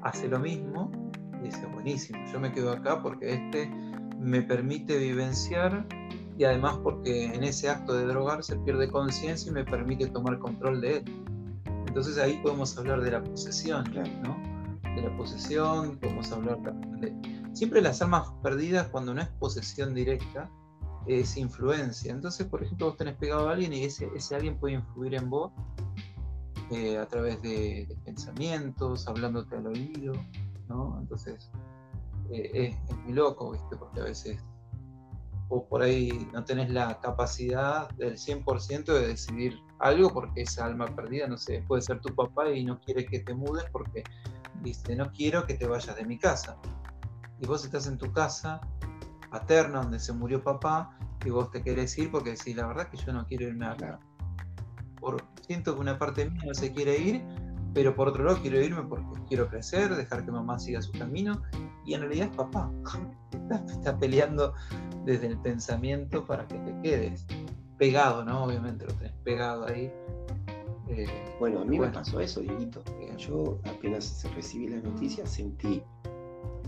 hace 0.00 0.26
lo 0.26 0.38
mismo, 0.38 0.90
dice, 1.42 1.66
buenísimo, 1.66 2.18
yo 2.32 2.40
me 2.40 2.50
quedo 2.50 2.72
acá 2.72 3.02
porque 3.02 3.34
este 3.34 3.70
me 4.18 4.42
permite 4.42 4.98
vivenciar 4.98 5.86
y 6.38 6.44
además 6.44 6.78
porque 6.82 7.26
en 7.26 7.44
ese 7.44 7.68
acto 7.68 7.94
de 7.94 8.06
drogar 8.06 8.42
se 8.42 8.56
pierde 8.56 8.90
conciencia 8.90 9.50
y 9.50 9.54
me 9.54 9.64
permite 9.64 10.06
tomar 10.06 10.38
control 10.38 10.80
de 10.80 10.98
él. 10.98 11.04
Entonces 11.86 12.18
ahí 12.18 12.38
podemos 12.42 12.76
hablar 12.76 13.00
de 13.00 13.10
la 13.12 13.24
posesión, 13.24 13.84
¿no? 14.22 14.36
De 14.94 15.02
la 15.02 15.16
posesión, 15.16 15.96
podemos 15.98 16.30
hablar 16.32 16.58
de... 17.00 17.14
Siempre 17.54 17.80
las 17.80 18.02
almas 18.02 18.28
perdidas, 18.42 18.88
cuando 18.88 19.14
no 19.14 19.22
es 19.22 19.28
posesión 19.38 19.94
directa, 19.94 20.50
es 21.06 21.36
influencia. 21.38 22.12
Entonces, 22.12 22.46
por 22.46 22.62
ejemplo, 22.62 22.88
vos 22.88 22.96
tenés 22.98 23.14
pegado 23.14 23.48
a 23.48 23.52
alguien 23.52 23.72
y 23.72 23.84
ese, 23.84 24.10
ese 24.14 24.34
alguien 24.34 24.58
puede 24.58 24.74
influir 24.74 25.14
en 25.14 25.30
vos 25.30 25.52
eh, 26.70 26.98
a 26.98 27.06
través 27.06 27.40
de, 27.42 27.96
pensamientos, 28.04 29.06
hablándote 29.06 29.56
al 29.56 29.68
oído, 29.68 30.14
¿no? 30.68 30.98
Entonces, 31.00 31.50
eh, 32.32 32.50
es, 32.52 32.76
es, 32.90 32.96
muy 33.04 33.12
loco, 33.12 33.52
¿viste? 33.52 33.76
Porque 33.76 34.00
a 34.00 34.04
veces 34.04 34.38
o 35.48 35.66
por 35.68 35.82
ahí 35.82 36.28
no 36.32 36.44
tenés 36.44 36.70
la 36.70 36.98
capacidad 37.00 37.88
del 37.90 38.16
100% 38.16 38.84
de 38.84 39.08
decidir 39.08 39.58
algo 39.78 40.12
porque 40.12 40.42
esa 40.42 40.64
alma 40.64 40.86
perdida, 40.86 41.28
no 41.28 41.36
sé, 41.36 41.64
puede 41.68 41.82
ser 41.82 42.00
tu 42.00 42.14
papá 42.14 42.50
y 42.50 42.64
no 42.64 42.80
quiere 42.80 43.06
que 43.06 43.20
te 43.20 43.34
mudes 43.34 43.64
porque 43.70 44.02
dice, 44.62 44.96
no 44.96 45.12
quiero 45.12 45.46
que 45.46 45.54
te 45.54 45.66
vayas 45.66 45.96
de 45.96 46.04
mi 46.04 46.18
casa. 46.18 46.56
Y 47.40 47.46
vos 47.46 47.64
estás 47.64 47.86
en 47.86 47.98
tu 47.98 48.10
casa 48.12 48.60
paterna 49.30 49.82
donde 49.82 49.98
se 49.98 50.12
murió 50.12 50.42
papá 50.42 50.96
y 51.24 51.30
vos 51.30 51.50
te 51.50 51.62
querés 51.62 51.96
ir 51.98 52.10
porque 52.10 52.30
decís, 52.30 52.56
la 52.56 52.66
verdad 52.66 52.88
que 52.88 52.96
yo 52.96 53.12
no 53.12 53.26
quiero 53.26 53.46
irme 53.46 53.66
acá. 53.66 54.00
Por, 54.98 55.22
siento 55.46 55.74
que 55.74 55.80
una 55.80 55.98
parte 55.98 56.28
mía 56.28 56.42
no 56.46 56.54
se 56.54 56.72
quiere 56.72 56.98
ir, 56.98 57.24
pero 57.76 57.94
por 57.94 58.08
otro 58.08 58.24
lado 58.24 58.38
quiero 58.40 58.58
irme 58.58 58.82
porque 58.84 59.04
quiero 59.28 59.50
crecer, 59.50 59.94
dejar 59.94 60.24
que 60.24 60.32
mamá 60.32 60.58
siga 60.58 60.80
su 60.80 60.92
camino 60.92 61.42
y 61.84 61.92
en 61.92 62.00
realidad 62.00 62.28
es 62.30 62.34
papá. 62.34 62.72
Está, 63.70 63.98
peleando 63.98 64.54
desde 65.04 65.26
el 65.26 65.38
pensamiento 65.38 66.24
para 66.24 66.48
que 66.48 66.56
te 66.56 66.74
quedes 66.80 67.26
pegado, 67.76 68.24
¿no? 68.24 68.44
Obviamente 68.44 68.86
lo 68.86 68.94
tenés 68.94 69.12
pegado 69.24 69.66
ahí. 69.66 69.92
Eh, 70.88 71.06
bueno, 71.38 71.60
a 71.60 71.64
mí 71.66 71.78
me 71.78 71.88
pasó 71.88 72.18
eso, 72.18 72.40
Dieguito. 72.40 72.82
Yo 73.18 73.60
apenas 73.66 74.26
recibí 74.34 74.68
la 74.68 74.78
noticia 74.78 75.26
sentí 75.26 75.82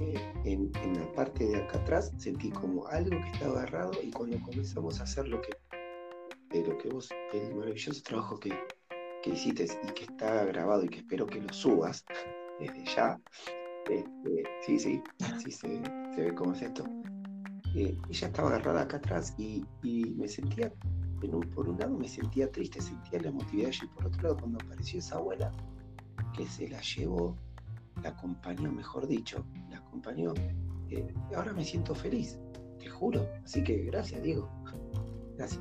eh, 0.03 0.33
en, 0.44 0.71
la 0.94 1.11
parte 1.14 1.47
de 1.47 1.57
acá 1.57 1.79
atrás, 1.79 2.12
sentí 2.18 2.51
como 2.51 2.87
algo 2.88 3.18
que 3.18 3.31
estaba 3.31 3.61
agarrado 3.61 3.92
y 4.03 4.11
cuando 4.11 4.38
comenzamos 4.42 5.01
a 5.01 5.05
hacer 5.05 5.27
lo 5.27 5.40
que, 5.40 5.57
lo 6.53 6.77
que 6.77 6.90
vos, 6.90 7.09
el 7.33 7.55
maravilloso 7.55 8.03
trabajo 8.03 8.38
que, 8.38 8.53
hiciste 9.33 9.64
y 9.64 9.93
que 9.93 10.05
está 10.05 10.45
grabado 10.45 10.85
y 10.85 10.88
que 10.88 10.99
espero 10.99 11.27
que 11.27 11.41
lo 11.41 11.53
subas 11.53 12.05
desde 12.61 12.85
ya. 12.85 13.21
Este, 13.88 14.43
sí, 14.67 14.79
sí, 14.79 15.03
sí 15.43 15.51
se, 15.51 15.81
ve 16.17 16.35
cómo 16.35 16.53
es 16.53 16.62
esto. 16.62 16.85
Eh, 17.75 17.97
ella 18.09 18.27
estaba 18.27 18.49
agarrada 18.49 18.83
acá 18.83 18.97
atrás 18.99 19.35
y, 19.38 19.64
me 20.17 20.29
sentía, 20.29 20.73
por 21.55 21.69
un 21.69 21.79
lado 21.79 21.97
me 21.97 22.09
sentía 22.09 22.51
triste, 22.51 22.81
sentía 22.81 23.21
la 23.21 23.29
emotividad 23.29 23.71
y 23.83 23.87
por 23.88 24.07
otro 24.07 24.23
lado 24.23 24.37
cuando 24.38 24.59
apareció 24.62 24.99
esa 24.99 25.17
abuela 25.17 25.53
que 26.37 26.47
se 26.47 26.69
la 26.69 26.81
llevó, 26.81 27.37
la 28.03 28.11
acompañó, 28.11 28.71
mejor 28.73 29.07
dicho, 29.07 29.45
la 29.71 29.79
acompañó. 29.79 30.33
Eh, 30.91 31.14
ahora 31.35 31.53
me 31.53 31.64
siento 31.64 31.95
feliz, 31.95 32.38
te 32.79 32.88
juro. 32.88 33.27
Así 33.45 33.62
que 33.62 33.85
gracias, 33.85 34.23
Diego. 34.23 34.49
Gracias. 35.37 35.61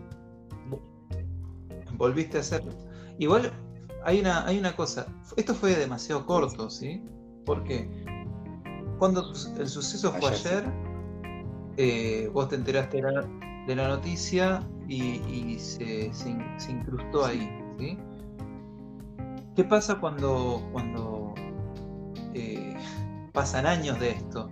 Volviste 1.97 2.37
a 2.37 2.41
hacerlo. 2.41 2.86
Igual 3.19 3.51
hay 4.03 4.19
una, 4.19 4.45
hay 4.45 4.59
una 4.59 4.75
cosa, 4.75 5.07
esto 5.35 5.53
fue 5.53 5.75
demasiado 5.75 6.25
corto, 6.25 6.69
¿sí? 6.69 7.03
Porque 7.45 7.89
cuando 8.99 9.33
el 9.57 9.67
suceso 9.67 10.11
fue 10.13 10.29
ayer, 10.29 10.63
eh, 11.77 12.29
vos 12.33 12.49
te 12.49 12.55
enteraste 12.55 13.01
de 13.67 13.75
la, 13.75 13.87
noticia 13.87 14.67
y, 14.87 15.57
se, 15.59 16.11
incrustó 16.69 17.25
ahí, 17.25 17.49
¿sí? 17.77 17.97
¿Qué 19.55 19.63
pasa 19.63 19.99
cuando, 19.99 20.61
cuando 20.71 21.33
eh, 22.33 22.75
pasan 23.33 23.65
años 23.65 23.99
de 23.99 24.11
esto? 24.11 24.49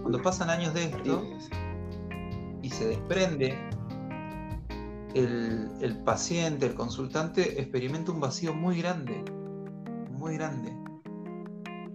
Cuando 0.00 0.22
pasan 0.22 0.50
años 0.50 0.72
de 0.72 0.84
esto 0.84 1.22
y 2.62 2.70
se 2.70 2.88
desprende 2.88 3.56
el, 5.16 5.96
paciente, 6.04 6.66
el 6.66 6.74
consultante, 6.74 7.60
experimenta 7.60 8.12
un 8.12 8.20
vacío 8.20 8.54
muy 8.54 8.78
grande, 8.78 9.24
muy 10.10 10.36
grande. 10.36 10.72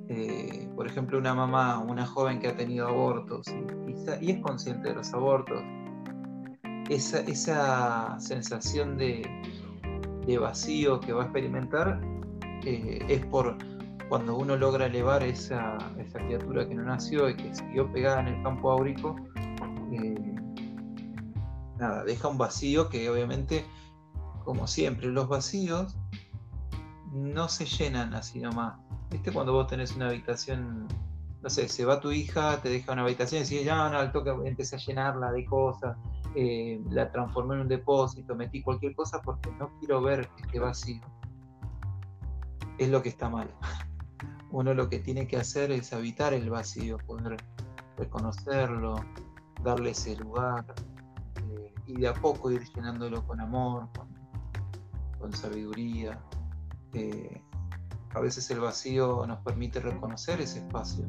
Eh, 0.09 0.67
por 0.75 0.87
ejemplo, 0.87 1.17
una 1.17 1.33
mamá, 1.33 1.79
una 1.79 2.05
joven 2.05 2.39
que 2.39 2.47
ha 2.47 2.55
tenido 2.55 2.87
abortos 2.87 3.47
y, 3.47 4.31
es 4.31 4.39
consciente 4.41 4.89
de 4.89 4.95
los 4.95 5.13
abortos, 5.13 5.61
esa, 6.89 8.19
sensación 8.19 8.97
de, 8.97 9.21
vacío 10.39 10.99
que 11.01 11.11
va 11.11 11.23
a 11.23 11.25
experimentar 11.25 11.99
eh, 12.65 12.99
es 13.09 13.25
por 13.25 13.57
cuando 14.07 14.37
uno 14.37 14.55
logra 14.55 14.85
elevar 14.85 15.23
esa, 15.23 15.77
esa, 15.97 16.19
criatura 16.19 16.67
que 16.67 16.73
no 16.73 16.83
nació 16.83 17.29
y 17.29 17.35
que 17.35 17.53
siguió 17.53 17.91
pegada 17.91 18.21
en 18.21 18.27
el 18.29 18.43
campo 18.43 18.71
áurico, 18.71 19.15
eh, 19.91 20.30
nada, 21.81 22.03
deja 22.03 22.27
un 22.27 22.37
vacío 22.37 22.89
que 22.89 23.09
obviamente, 23.09 23.65
como 24.45 24.67
siempre, 24.67 25.07
los 25.07 25.27
vacíos 25.27 25.97
no 27.11 27.49
se 27.49 27.65
llenan 27.65 28.13
así 28.13 28.39
nomás. 28.39 28.79
¿Viste 29.09 29.33
cuando 29.33 29.51
vos 29.51 29.67
tenés 29.67 29.95
una 29.95 30.07
habitación, 30.07 30.87
no 31.41 31.49
sé, 31.49 31.67
se 31.67 31.83
va 31.83 31.99
tu 31.99 32.11
hija, 32.11 32.61
te 32.61 32.69
deja 32.69 32.93
una 32.93 33.01
habitación 33.01 33.41
y 33.41 33.43
decís, 33.43 33.65
ya 33.65 33.89
no, 33.89 33.97
al 33.97 34.11
toque 34.11 34.29
empecé 34.45 34.77
a 34.77 34.79
llenarla 34.79 35.31
de 35.31 35.43
cosas, 35.43 35.97
eh, 36.35 36.81
la 36.91 37.11
transformé 37.11 37.55
en 37.55 37.61
un 37.61 37.67
depósito, 37.67 38.35
metí 38.35 38.61
cualquier 38.61 38.95
cosa 38.95 39.19
porque 39.21 39.51
no 39.59 39.71
quiero 39.79 40.01
ver 40.01 40.29
este 40.41 40.59
vacío. 40.59 41.01
Es 42.77 42.89
lo 42.89 43.01
que 43.01 43.09
está 43.09 43.27
mal. 43.27 43.51
Uno 44.51 44.73
lo 44.73 44.87
que 44.87 44.99
tiene 44.99 45.27
que 45.27 45.37
hacer 45.37 45.71
es 45.71 45.91
habitar 45.93 46.33
el 46.33 46.49
vacío, 46.49 46.97
poder 46.99 47.37
reconocerlo, 47.97 48.95
darle 49.63 49.91
ese 49.91 50.15
lugar 50.15 50.65
y 51.95 52.01
de 52.01 52.07
a 52.07 52.13
poco 52.13 52.51
ir 52.51 52.63
llenándolo 52.73 53.25
con 53.25 53.39
amor, 53.39 53.87
con, 55.19 55.33
sabiduría. 55.33 56.19
Eh, 56.93 57.41
a 58.13 58.19
veces 58.19 58.49
el 58.51 58.59
vacío 58.59 59.25
nos 59.25 59.39
permite 59.39 59.79
reconocer 59.79 60.41
ese 60.41 60.59
espacio, 60.59 61.05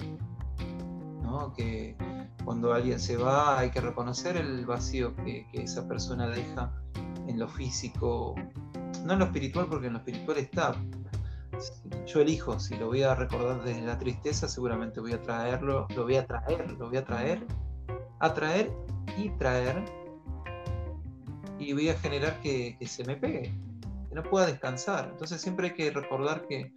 ¿no? 1.22 1.52
que 1.54 1.96
cuando 2.44 2.72
alguien 2.72 3.00
se 3.00 3.16
va 3.16 3.58
hay 3.58 3.70
que 3.70 3.80
reconocer 3.80 4.36
el 4.36 4.64
vacío 4.66 5.14
que, 5.16 5.46
esa 5.52 5.88
persona 5.88 6.28
deja 6.28 6.72
en 7.26 7.38
lo 7.38 7.48
físico, 7.48 8.34
no 9.04 9.12
en 9.12 9.18
lo 9.18 9.24
espiritual, 9.26 9.66
porque 9.68 9.86
en 9.86 9.94
lo 9.94 9.98
espiritual 10.00 10.38
está. 10.38 10.74
Yo 12.06 12.20
elijo, 12.20 12.58
si 12.58 12.76
lo 12.76 12.86
voy 12.86 13.02
a 13.02 13.14
recordar 13.14 13.62
desde 13.62 13.82
la 13.82 13.98
tristeza, 13.98 14.48
seguramente 14.48 15.00
voy 15.00 15.12
a 15.12 15.22
traerlo, 15.22 15.86
lo 15.94 16.04
voy 16.04 16.16
a 16.16 16.26
traer, 16.26 16.70
lo 16.72 16.88
voy 16.88 16.96
a 16.96 17.04
traer, 17.04 17.46
atraer 18.18 18.72
y 19.16 19.30
traer, 19.30 19.84
y 21.62 21.72
voy 21.72 21.88
a 21.88 21.98
generar 21.98 22.40
que, 22.40 22.76
se 22.86 23.04
me 23.04 23.16
pegue, 23.16 23.54
que 24.08 24.14
no 24.14 24.22
pueda 24.22 24.46
descansar. 24.46 25.08
Entonces 25.10 25.40
siempre 25.40 25.68
hay 25.68 25.74
que 25.74 25.90
recordar 25.90 26.46
que 26.46 26.72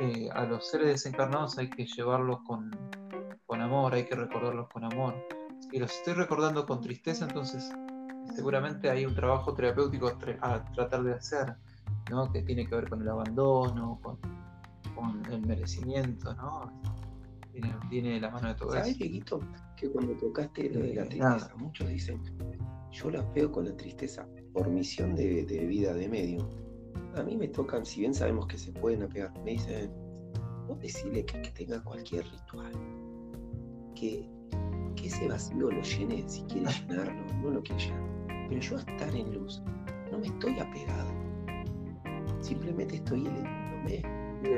eh, 0.00 0.28
a 0.32 0.44
los 0.44 0.68
seres 0.68 0.88
desencarnados 0.88 1.58
hay 1.58 1.70
que 1.70 1.86
llevarlos 1.86 2.40
con, 2.46 2.70
con 3.46 3.60
amor, 3.60 3.94
hay 3.94 4.04
que 4.04 4.14
recordarlos 4.14 4.68
con 4.68 4.84
amor. 4.84 5.14
Si 5.70 5.78
los 5.78 5.92
estoy 5.92 6.14
recordando 6.14 6.66
con 6.66 6.80
tristeza, 6.80 7.24
entonces 7.24 7.72
seguramente 8.34 8.90
hay 8.90 9.06
un 9.06 9.14
trabajo 9.14 9.54
terapéutico 9.54 10.08
a 10.40 10.64
tratar 10.72 11.02
de 11.02 11.14
hacer, 11.14 11.54
¿no? 12.10 12.30
que 12.32 12.42
tiene 12.42 12.66
que 12.66 12.74
ver 12.74 12.88
con 12.88 13.02
el 13.02 13.08
abandono, 13.08 14.00
con, 14.02 14.18
el 15.30 15.44
merecimiento, 15.46 16.34
¿no? 16.34 16.72
Tiene, 17.90 18.20
la 18.20 18.30
mano 18.30 18.48
de 18.48 18.54
todo 18.54 18.72
¿Sabes, 18.72 18.96
eso. 19.00 19.40
que 19.76 19.90
cuando 19.90 20.14
tocaste 20.14 20.70
lo 20.70 20.80
de 20.80 20.94
la 20.94 21.02
eh, 21.02 21.06
tristeza, 21.06 21.52
muchos 21.56 21.88
dicen, 21.88 22.20
yo 22.94 23.10
la 23.10 23.32
pego 23.32 23.50
con 23.50 23.64
la 23.64 23.76
tristeza 23.76 24.26
por 24.52 24.68
misión 24.68 25.16
de, 25.16 25.44
vida 25.66 25.92
de 25.94 26.08
medio. 26.08 26.48
A 27.16 27.22
mí 27.22 27.36
me 27.36 27.48
tocan, 27.48 27.84
si 27.84 28.00
bien 28.00 28.14
sabemos 28.14 28.46
que 28.46 28.56
se 28.56 28.72
pueden 28.72 29.02
apegar, 29.02 29.32
me 29.44 29.52
dicen, 29.52 29.90
vos 30.68 30.80
decirle 30.80 31.24
que 31.24 31.38
tenga 31.50 31.82
cualquier 31.82 32.24
ritual 32.24 32.72
que, 33.94 34.28
ese 35.04 35.28
vacío 35.28 35.70
lo 35.70 35.82
llene 35.82 36.26
si 36.26 36.40
quiere 36.44 36.66
llenarlo, 36.72 37.26
no 37.42 37.50
lo 37.50 37.62
quiere 37.62 37.82
llenar. 37.82 38.48
Pero 38.48 38.60
yo 38.62 38.76
a 38.78 38.80
estar 38.80 39.14
en 39.14 39.34
luz 39.34 39.62
no 40.10 40.18
me 40.18 40.28
estoy 40.28 40.58
apegado. 40.58 41.10
Simplemente 42.40 42.96
estoy 42.96 43.26
elevándome. 43.26 44.02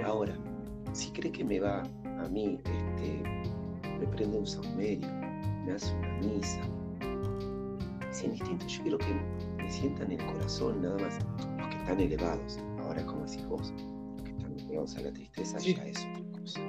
Ahora, 0.05 0.39
si 0.93 1.11
cree 1.11 1.33
que 1.33 1.43
me 1.43 1.59
va 1.59 1.83
a 1.83 2.29
mí, 2.29 2.61
este, 2.65 3.23
me 3.99 4.07
prende 4.07 4.39
un 4.39 4.47
saumerio, 4.47 5.09
me 5.65 5.73
hace 5.73 5.93
una 5.97 6.19
misa, 6.19 6.61
es 8.33 8.41
indistinto. 8.41 8.67
Yo 8.67 8.83
quiero 8.83 8.99
que 8.99 9.63
me 9.63 9.71
sientan 9.71 10.13
en 10.13 10.21
el 10.21 10.27
corazón 10.33 10.83
nada 10.83 10.97
más 10.99 11.19
los 11.59 11.69
que 11.69 11.77
están 11.77 12.01
elevados. 12.01 12.59
Ahora, 12.81 13.05
como 13.05 13.25
decís 13.25 13.47
vos, 13.47 13.73
los 14.15 14.23
que 14.23 14.31
están 14.31 14.59
elevados 14.59 14.97
a 14.97 15.01
la 15.03 15.13
tristeza 15.13 15.59
ya 15.59 15.85
es 15.85 16.07
otra 16.07 16.41
cosa 16.41 16.61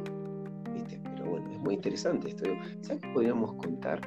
muy 1.67 1.76
interesante 1.76 2.30
esto. 2.30 2.46
¿Sabes 2.82 3.02
que 3.02 3.10
podríamos 3.10 3.54
contar 3.56 4.00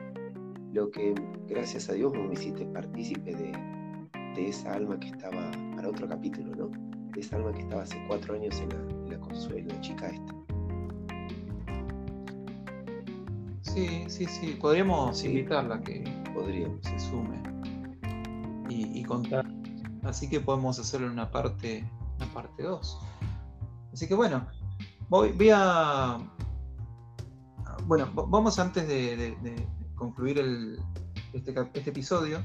lo 0.73 0.91
que, 0.91 1.15
gracias 1.47 1.89
a 1.91 1.95
Dios, 1.95 2.13
me 2.15 2.33
hiciste 2.33 2.65
partícipe 2.67 3.35
de, 3.35 3.53
esa 4.37 4.73
alma 4.73 4.99
que 4.99 5.09
estaba, 5.09 5.51
para 5.77 5.91
otro 5.91 6.09
capítulo, 6.09 6.55
¿no? 6.57 6.71
De 7.13 7.21
esa 7.21 7.37
alma 7.37 7.53
que 7.53 7.61
estaba 7.61 7.83
hace 7.83 8.03
cuatro 8.09 8.35
años 8.35 8.59
en 8.61 9.11
la, 9.11 9.19
Consuelo, 9.21 9.69
la 9.69 9.81
chica 9.81 10.09
esta. 10.09 10.40
Sí, 13.75 14.05
sí, 14.09 14.27
sí. 14.27 14.59
Podríamos 14.61 15.23
invitarla 15.25 15.77
a 15.77 15.81
que 15.81 16.03
podríamos. 16.35 16.81
se 16.83 16.99
sume 16.99 17.41
y, 18.69 19.03
contar. 19.05 19.47
Así 20.03 20.29
que 20.29 20.41
podemos 20.41 20.79
hacerlo 20.79 21.07
en 21.07 21.13
una 21.15 21.31
parte, 21.31 21.89
una 22.17 22.27
parte 22.33 22.63
2. 22.63 22.99
Así 23.93 24.09
que 24.09 24.15
bueno, 24.15 24.47
voy, 25.09 25.33
voy 25.33 25.51
a 25.53 26.19
bueno, 27.87 28.11
vamos 28.13 28.59
antes 28.59 28.87
de, 28.87 29.67
concluir 29.95 30.79
este, 31.33 31.55
este, 31.75 31.91
episodio. 31.91 32.43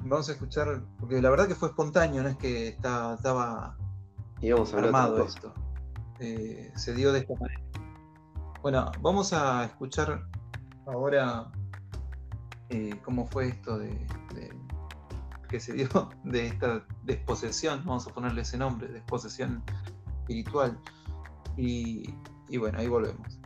Vamos 0.00 0.28
a 0.28 0.32
escuchar, 0.32 0.82
porque 1.00 1.20
la 1.20 1.30
verdad 1.30 1.48
que 1.48 1.54
fue 1.54 1.68
espontáneo, 1.68 2.22
no 2.22 2.28
es 2.28 2.36
que 2.36 2.68
estaba 2.68 3.76
armado 4.74 5.24
esto. 5.24 5.52
Eh, 6.20 6.72
se 6.76 6.94
dio 6.94 7.12
de 7.12 7.20
esta 7.20 7.34
manera. 7.34 7.55
Bueno, 8.66 8.90
vamos 9.00 9.32
a 9.32 9.64
escuchar 9.66 10.28
ahora 10.86 11.52
eh, 12.68 13.00
cómo 13.04 13.24
fue 13.28 13.50
esto 13.50 13.78
de, 13.78 13.96
que 15.48 15.60
se 15.60 15.72
dio 15.74 15.88
de 16.24 16.48
esta 16.48 16.84
desposesión, 17.04 17.84
vamos 17.84 18.08
a 18.08 18.12
ponerle 18.12 18.42
ese 18.42 18.58
nombre, 18.58 18.88
desposesión 18.88 19.62
espiritual. 20.18 20.76
y 21.56 22.12
bueno, 22.58 22.80
ahí 22.80 22.88
volvemos. 22.88 23.38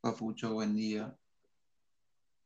Papucho, 0.00 0.54
buen 0.54 0.74
día. 0.74 1.14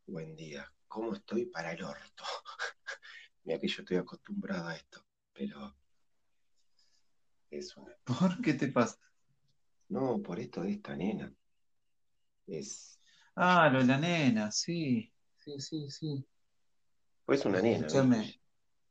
Buen 0.09 0.35
día. 0.35 0.69
¿Cómo 0.89 1.15
estoy 1.15 1.47
para 1.47 1.71
el 1.71 1.85
orto? 1.85 2.25
Mira 3.45 3.61
que 3.61 3.69
yo 3.69 3.83
estoy 3.83 3.99
acostumbrado 3.99 4.67
a 4.67 4.75
esto, 4.75 5.01
pero 5.33 5.77
es 7.51 7.77
una... 7.77 7.95
¿Por 8.05 8.41
qué 8.43 8.55
te 8.55 8.69
pasa? 8.69 8.99
No, 9.89 10.21
por 10.23 10.39
esto 10.39 10.63
de 10.63 10.73
esta 10.73 10.95
nena. 10.95 11.33
Es. 12.47 13.01
Ah, 13.35 13.69
lo 13.71 13.79
de 13.79 13.87
la 13.87 13.99
nena, 13.99 14.51
sí. 14.51 15.13
Sí, 15.37 15.61
sí, 15.61 15.91
sí. 15.91 16.25
Pues 17.25 17.45
una 17.45 17.61
nena. 17.63 17.87
Escúchame. 17.87 18.41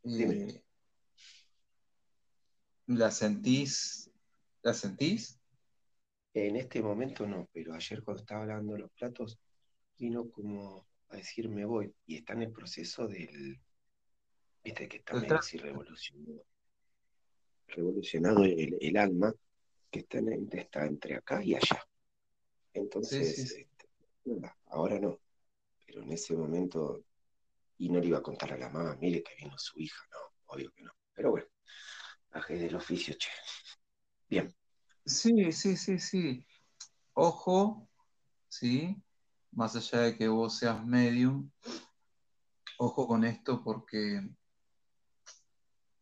Eh, 0.04 0.63
¿La 2.88 3.12
sentís 3.12 4.10
¿La 4.62 4.74
sentís? 4.74 5.39
En 6.34 6.56
este 6.56 6.82
momento 6.82 7.26
no, 7.26 7.50
pero 7.52 7.74
ayer 7.74 8.04
cuando 8.04 8.22
estaba 8.22 8.46
lavando 8.46 8.78
los 8.78 8.91
platos 8.91 9.39
vino 9.98 10.30
como 10.30 10.86
a 11.10 11.15
decir 11.15 11.50
me 11.50 11.65
voy 11.65 11.93
y 12.06 12.17
está 12.17 12.34
en 12.34 12.43
el 12.43 12.52
proceso 12.52 13.08
del, 13.08 13.60
viste 14.63 14.88
que 14.88 14.98
está 14.98 15.15
medio 15.15 15.38
así 15.38 15.58
revolucionado, 15.58 16.43
revolucionado 17.67 18.43
el, 18.43 18.97
alma 18.97 19.34
que 19.91 19.99
está, 19.99 20.19
está 20.51 20.86
entre 20.86 21.15
acá 21.15 21.43
y 21.43 21.56
allá. 21.56 21.86
Entonces, 22.73 23.39
este, 23.39 23.67
ahora 24.67 24.99
no, 24.99 25.19
pero 25.86 26.03
en 26.03 26.12
ese 26.12 26.36
momento, 26.36 27.03
y 27.77 27.89
no 27.89 27.99
le 27.99 28.08
iba 28.08 28.19
a 28.19 28.23
contar 28.23 28.53
a 28.53 28.58
la 28.58 28.69
mamá, 28.69 28.97
mire 28.99 29.23
que 29.23 29.36
vino 29.36 29.58
su 29.58 29.80
hija, 29.80 30.03
no, 30.12 30.53
obvio 30.53 30.71
que 30.71 30.84
no. 30.84 30.91
Pero 31.13 31.32
bueno, 31.32 31.47
bajé 32.32 32.58
del 32.58 32.75
oficio, 32.75 33.15
che. 33.17 33.30
Bien. 34.30 34.53
Sí, 35.06 35.51
sí, 35.51 35.77
sí, 35.77 35.99
sí. 35.99 36.45
Ojo, 37.13 37.89
¿sí? 38.49 38.95
Más 39.51 39.75
allá 39.75 40.01
de 40.01 40.17
que 40.17 40.27
vos 40.27 40.60
seas 40.60 40.86
medium, 40.86 41.49
ojo 42.77 43.08
con 43.08 43.23
esto 43.23 43.63
porque 43.63 44.21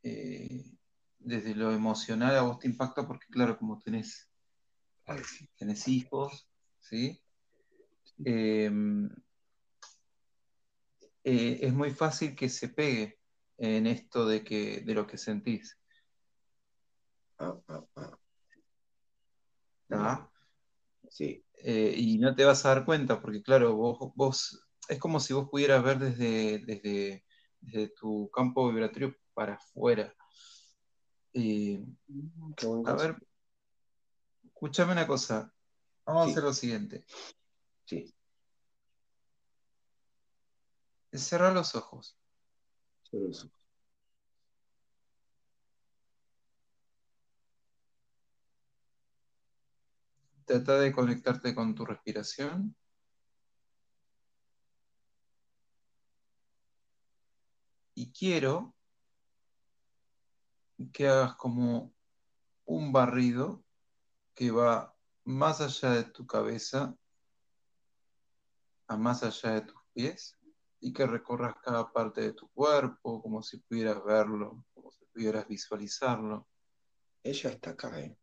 eh, 0.03 0.74
desde 1.25 1.55
lo 1.55 1.71
emocional 1.71 2.37
a 2.37 2.43
vos 2.43 2.59
te 2.59 2.67
impacta 2.67 3.07
porque, 3.07 3.25
claro, 3.29 3.57
como 3.57 3.79
tenés, 3.79 4.29
tenés 5.57 5.87
hijos, 5.87 6.47
¿sí? 6.79 7.19
Em, 8.23 9.09
eh, 11.23 11.59
es 11.61 11.73
muy 11.73 11.91
fácil 11.91 12.35
que 12.35 12.47
se 12.47 12.69
pegue 12.69 13.19
en 13.57 13.87
esto 13.87 14.27
de, 14.27 14.43
que, 14.43 14.81
de 14.81 14.93
lo 14.93 15.07
que 15.07 15.17
sentís. 15.17 15.77
Ah, 17.39 17.57
ah, 17.67 17.85
ah. 17.95 18.19
Sí. 21.09 21.43
Eh, 21.63 21.93
y 21.97 22.19
no 22.19 22.35
te 22.35 22.45
vas 22.45 22.65
a 22.65 22.75
dar 22.75 22.85
cuenta, 22.85 23.21
porque 23.21 23.41
claro, 23.41 23.75
vos, 23.75 24.11
vos 24.15 24.67
es 24.87 24.99
como 24.99 25.19
si 25.19 25.33
vos 25.33 25.49
pudieras 25.49 25.83
ver 25.83 25.97
desde, 25.97 26.59
desde, 26.59 27.25
desde 27.59 27.89
tu 27.89 28.29
campo 28.29 28.69
vibratorio 28.69 29.15
para 29.33 29.55
afuera. 29.55 30.13
Eh, 31.37 31.85
a 32.85 32.93
ver, 32.93 33.17
escúchame 34.45 34.93
una 34.93 35.05
cosa. 35.05 35.53
Vamos 36.05 36.27
a 36.27 36.31
hacer 36.31 36.43
lo 36.43 36.53
siguiente. 36.53 37.03
Sí. 37.83 38.15
Cerrar 41.11 41.53
los 41.53 41.75
ojos. 41.75 42.17
Cerrar 43.03 43.27
los 43.27 43.43
ojos. 43.43 43.61
Trata 50.45 50.79
de 50.79 50.93
conectarte 50.93 51.53
con 51.53 51.75
tu 51.75 51.85
respiración. 51.85 52.77
Y 57.93 58.13
quiero 58.13 58.73
que 60.91 61.07
hagas 61.07 61.35
como 61.35 61.93
un 62.65 62.91
barrido 62.91 63.63
que 64.33 64.51
va 64.51 64.95
más 65.23 65.61
allá 65.61 65.91
de 65.91 66.03
tu 66.03 66.27
cabeza, 66.27 66.95
a 68.87 68.97
más 68.97 69.23
allá 69.23 69.55
de 69.55 69.61
tus 69.61 69.81
pies, 69.93 70.37
y 70.79 70.93
que 70.93 71.07
recorras 71.07 71.55
cada 71.63 71.91
parte 71.91 72.21
de 72.21 72.33
tu 72.33 72.47
cuerpo 72.49 73.21
como 73.21 73.41
si 73.41 73.57
pudieras 73.57 74.03
verlo, 74.03 74.63
como 74.73 74.91
si 74.91 75.05
pudieras 75.05 75.47
visualizarlo. 75.47 76.47
Ella 77.23 77.49
está 77.49 77.71
acá, 77.71 77.99
¿eh? 77.99 78.15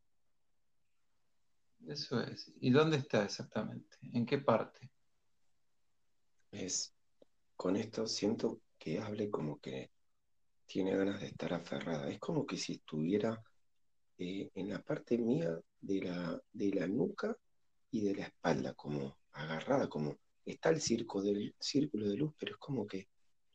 Eso 1.89 2.21
es. 2.21 2.53
¿Y 2.61 2.71
dónde 2.71 2.99
está 2.99 3.25
exactamente? 3.25 3.97
¿En 4.13 4.25
qué 4.25 4.39
parte? 4.39 4.91
Es, 6.53 6.95
con 7.57 7.77
esto 7.77 8.07
siento 8.07 8.61
que 8.79 9.01
hable 9.01 9.31
como 9.31 9.61
que 9.61 9.91
tiene 10.73 10.97
ganas 10.97 11.21
de 11.21 11.27
estar 11.27 11.53
aferrada. 11.53 12.09
Es 12.09 12.19
como 12.19 12.47
que 12.47 12.57
si 12.57 12.73
estuviera 12.73 13.43
eh, 14.17 14.51
en 14.55 14.71
la 14.71 14.83
parte 14.83 15.19
mía 15.19 15.61
de 15.79 16.01
la, 16.01 16.43
de 16.51 16.71
la 16.73 16.87
nuca 16.87 17.37
y 17.91 18.01
de 18.01 18.15
la 18.15 18.25
espalda, 18.25 18.73
como 18.73 19.19
agarrada, 19.33 19.87
como 19.91 20.17
está 20.47 20.71
el 20.71 20.81
circo 20.81 21.21
del 21.21 21.55
círculo 21.61 22.09
de 22.09 22.17
luz, 22.17 22.33
pero 22.39 22.53
es 22.53 22.59
como 22.59 22.87
que 22.87 23.11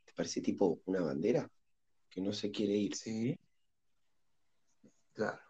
te 0.06 0.14
parece 0.14 0.42
tipo 0.42 0.80
una 0.86 1.02
bandera 1.02 1.50
que 2.08 2.22
no 2.22 2.32
se 2.34 2.52
quiere 2.52 2.76
ir. 2.76 2.96
Sí. 2.96 3.36
Claro. 5.14 5.42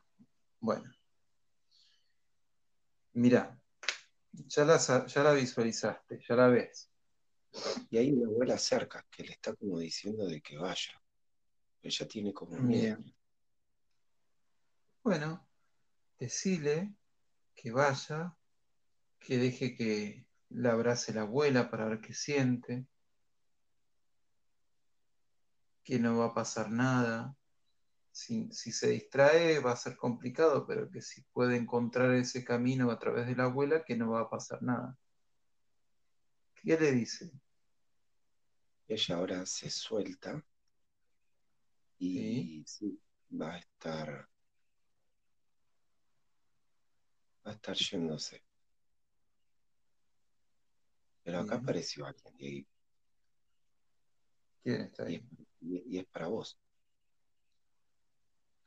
Bueno. 0.61 0.89
Mira, 3.11 3.59
ya 4.31 4.63
la, 4.63 4.77
ya 4.77 5.23
la 5.23 5.33
visualizaste, 5.33 6.23
ya 6.25 6.35
la 6.35 6.47
ves. 6.47 6.89
Y 7.89 7.97
hay 7.97 8.13
una 8.13 8.27
abuela 8.27 8.57
cerca 8.57 9.05
que 9.11 9.23
le 9.23 9.33
está 9.33 9.53
como 9.53 9.79
diciendo 9.79 10.25
de 10.27 10.39
que 10.39 10.57
vaya. 10.57 11.01
Ella 11.81 12.07
tiene 12.07 12.33
como 12.33 12.57
miedo. 12.57 12.97
Bueno, 15.03 15.47
decile 16.19 16.93
que 17.55 17.71
vaya, 17.71 18.35
que 19.19 19.37
deje 19.37 19.75
que 19.75 20.27
la 20.49 20.73
abrace 20.73 21.13
la 21.13 21.21
abuela 21.21 21.69
para 21.69 21.85
ver 21.85 22.01
qué 22.01 22.13
siente, 22.13 22.85
que 25.83 25.99
no 25.99 26.17
va 26.17 26.25
a 26.25 26.33
pasar 26.33 26.69
nada, 26.69 27.37
si, 28.17 28.51
se 28.51 28.89
distrae 28.89 29.59
va 29.59 29.71
a 29.71 29.75
ser 29.75 29.95
complicado, 29.95 30.65
pero 30.65 30.89
que 30.89 31.01
si 31.01 31.21
puede 31.31 31.55
encontrar 31.55 32.11
ese 32.15 32.43
camino 32.43 32.89
a 32.89 32.97
través 32.97 33.27
de 33.27 33.35
la 33.35 33.45
abuela, 33.45 33.83
que 33.85 33.95
no 33.95 34.09
va 34.09 34.21
a 34.21 34.29
pasar 34.29 34.61
nada. 34.63 34.97
¿Qué 36.55 36.77
le 36.77 36.91
dice? 36.91 37.31
Ella 38.87 39.15
ahora 39.15 39.45
se 39.45 39.69
suelta 39.69 40.43
y 41.99 42.63
va 43.31 43.53
a 43.53 43.57
estar 43.57 44.29
va 47.45 47.51
a 47.51 47.53
estar 47.53 47.75
yéndose. 47.75 48.43
Pero 51.23 51.39
acá 51.39 51.55
apareció 51.55 52.05
alguien, 52.05 52.35
y, 52.39 52.67
¿Quién 54.63 54.81
está 54.81 55.03
ahí? 55.03 55.25
y 55.61 55.97
es 55.97 56.05
para 56.05 56.27
vos. 56.27 56.57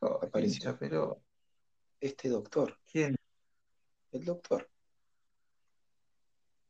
Oh, 0.01 0.19
apareció. 0.23 0.77
pero... 0.79 1.23
Este 2.01 2.31
doctor. 2.31 2.79
¿Quién? 2.91 3.15
El 4.13 4.25
doctor. 4.25 4.71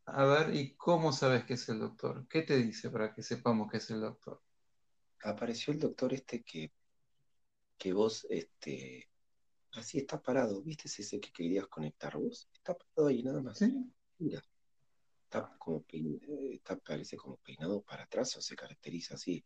A 0.07 0.25
ver, 0.25 0.55
¿y 0.57 0.75
cómo 0.75 1.13
sabes 1.13 1.45
que 1.45 1.55
es 1.55 1.69
el 1.69 1.79
doctor? 1.79 2.27
¿Qué 2.27 2.43
te 2.43 2.57
dice 2.57 2.91
para 2.91 3.15
que 3.15 3.23
sepamos 3.23 3.71
que 3.71 3.77
es 3.77 3.89
el 3.91 4.01
doctor? 4.01 4.43
Apareció 5.23 5.73
el 5.73 5.79
doctor 5.79 6.13
este 6.15 6.43
que, 6.43 6.73
que 7.77 7.93
vos, 7.93 8.27
este, 8.31 9.09
así 9.73 9.99
está 9.99 10.21
parado, 10.21 10.63
¿viste 10.63 10.89
ese 10.89 11.21
que 11.21 11.33
querías 11.33 11.67
conectar 11.67 12.17
vos? 12.17 12.49
Está 12.53 12.77
parado 12.77 13.09
ahí 13.09 13.23
nada 13.23 13.43
más. 13.43 13.61
Mira, 14.19 14.43
está 15.25 15.55
como 15.59 15.85
eh, 15.93 16.55
está, 16.55 16.77
parece 16.77 17.17
como 17.17 17.37
peinado 17.39 17.83
para 17.83 18.05
atrás 18.05 18.37
o 18.37 18.41
se 18.41 18.57
caracteriza 18.57 19.15
así. 19.15 19.45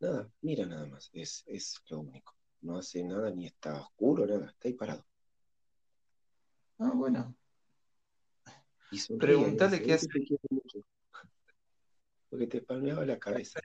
Nada, 0.00 0.30
mira 0.42 0.66
nada 0.66 0.86
más, 0.86 1.10
es, 1.12 1.42
es 1.46 1.80
lo 1.88 2.00
único 2.00 2.36
no 2.66 2.78
hace 2.78 3.02
nada, 3.04 3.30
ni 3.30 3.46
está 3.46 3.80
oscuro, 3.80 4.26
nada, 4.26 4.50
está 4.50 4.68
ahí 4.68 4.74
parado. 4.74 5.06
Ah, 6.78 6.92
bueno. 6.94 7.34
Pregúntale 9.18 9.82
qué 9.82 9.94
hace. 9.94 10.08
Porque 12.28 12.46
te 12.46 12.60
palmeaba 12.60 13.06
la 13.06 13.18
cabeza. 13.18 13.60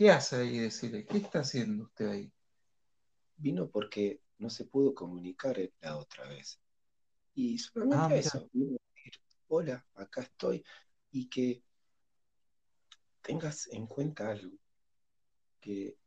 ¿Qué 0.00 0.10
hace 0.10 0.36
ahí? 0.36 0.58
Decirle, 0.58 1.04
¿qué 1.04 1.18
está 1.18 1.40
haciendo 1.40 1.84
usted 1.84 2.08
ahí? 2.08 2.32
Vino 3.36 3.68
porque 3.68 4.22
no 4.38 4.48
se 4.48 4.64
pudo 4.64 4.94
comunicar 4.94 5.58
la 5.82 5.98
otra 5.98 6.26
vez. 6.26 6.58
Y 7.34 7.58
solamente 7.58 8.14
ah, 8.14 8.16
eso. 8.16 8.50
Hola, 9.48 9.86
acá 9.96 10.22
estoy. 10.22 10.64
Y 11.10 11.28
que 11.28 11.62
tengas 13.20 13.68
en 13.72 13.86
cuenta 13.86 14.30
algo. 14.30 14.56
Que 15.60 15.98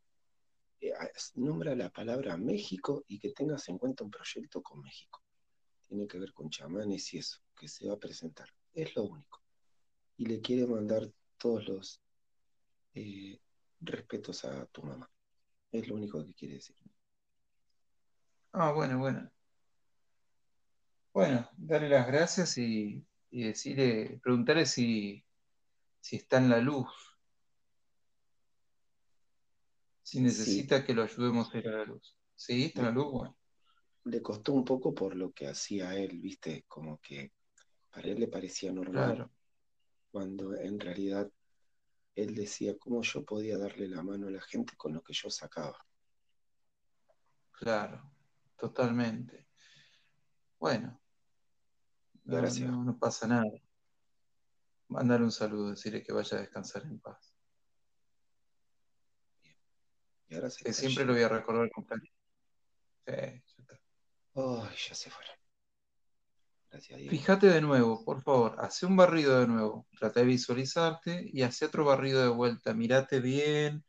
eh, 0.81 0.93
nombra 1.35 1.75
la 1.75 1.91
palabra 1.91 2.35
México 2.35 3.03
y 3.07 3.19
que 3.19 3.29
tengas 3.29 3.69
en 3.69 3.77
cuenta 3.77 4.03
un 4.03 4.09
proyecto 4.09 4.63
con 4.63 4.81
México. 4.81 5.21
Tiene 5.87 6.07
que 6.07 6.17
ver 6.17 6.33
con 6.33 6.49
chamanes 6.49 7.13
y 7.13 7.19
eso, 7.19 7.41
que 7.55 7.67
se 7.67 7.87
va 7.87 7.93
a 7.93 7.99
presentar. 7.99 8.49
Es 8.73 8.95
lo 8.95 9.03
único. 9.03 9.43
Y 10.17 10.25
le 10.25 10.41
quiere 10.41 10.65
mandar 10.65 11.13
todos 11.37 11.67
los 11.67 12.01
eh, 12.95 13.39
respetos 13.83 14.45
a 14.45 14.65
tu 14.67 14.83
mamá. 14.83 15.09
Es 15.71 15.87
lo 15.87 15.95
único 15.95 16.25
que 16.25 16.33
quiere 16.33 16.55
decir. 16.55 16.75
Ah, 18.51 18.71
bueno, 18.71 18.99
bueno. 18.99 19.29
Bueno, 21.13 21.47
darle 21.57 21.89
las 21.89 22.07
gracias 22.07 22.57
y, 22.57 23.05
decirle, 23.29 24.19
preguntarle 24.21 24.65
si, 24.65 25.23
si 25.99 26.17
está 26.17 26.37
en 26.37 26.49
la 26.49 26.59
luz 26.59 26.87
si 30.13 30.21
necesita 30.21 30.83
que 30.85 30.93
lo 30.93 31.03
ayudemos 31.03 31.53
a 31.53 31.57
ir 31.57 31.67
a 31.69 31.77
la 31.77 31.85
luz. 31.85 32.15
¿Sí? 32.35 32.65
¿Está 32.65 32.83
la 32.83 32.91
luz? 32.91 33.11
Bueno. 33.11 33.37
Le 34.05 34.21
costó 34.21 34.53
un 34.53 34.65
poco 34.65 34.93
por 34.93 35.15
lo 35.15 35.31
que 35.31 35.47
hacía 35.47 35.95
él, 35.95 36.19
¿viste? 36.19 36.65
Como 36.67 36.99
que 37.01 37.31
para 37.89 38.09
él 38.09 38.19
le 38.19 38.27
parecía 38.27 38.71
normal. 38.71 39.29
Cuando 40.11 40.55
en 40.55 40.79
realidad 40.79 41.31
él 42.15 42.35
decía 42.35 42.77
cómo 42.77 43.01
yo 43.01 43.23
podía 43.25 43.57
darle 43.57 43.87
la 43.87 44.03
mano 44.03 44.27
a 44.27 44.31
la 44.31 44.41
gente 44.41 44.75
con 44.75 44.93
lo 44.93 45.01
que 45.03 45.13
yo 45.13 45.29
sacaba. 45.29 45.85
Claro, 47.51 48.11
totalmente. 48.57 49.47
Bueno, 50.59 50.99
Gracias. 52.25 52.69
No, 52.69 52.85
no, 52.85 52.97
pasa 52.97 53.27
nada. 53.27 53.51
Mándale 54.87 55.25
un 55.25 55.31
saludo, 55.31 55.71
decirle 55.71 56.01
que 56.01 56.13
vaya 56.13 56.37
a 56.37 56.41
descansar 56.41 56.83
en 56.83 56.99
paz 56.99 57.33
que 60.63 60.73
siempre 60.73 61.05
lo 61.05 61.13
voy 61.13 61.23
a 61.23 61.29
recordar 61.29 61.69
con 61.71 61.83
cariño. 61.83 62.11
Sí, 63.05 63.11
ya 63.11 63.41
está. 63.59 63.79
Ay, 64.35 64.75
ya 64.89 64.95
se 64.95 65.09
fueron. 65.09 65.35
Gracias. 66.73 67.01
Fíjate 67.07 67.47
de 67.47 67.61
nuevo, 67.61 68.03
por 68.03 68.23
favor, 68.23 68.55
hace 68.57 68.87
un 68.87 68.95
barrido 68.95 69.39
de 69.39 69.47
nuevo. 69.47 69.85
Trata 69.99 70.21
de 70.21 70.25
visualizarte 70.25 71.29
y 71.31 71.43
hace 71.43 71.65
otro 71.65 71.85
barrido 71.85 72.23
de 72.23 72.29
vuelta. 72.29 72.73
Mirate 72.73 73.19
bien. 73.19 73.83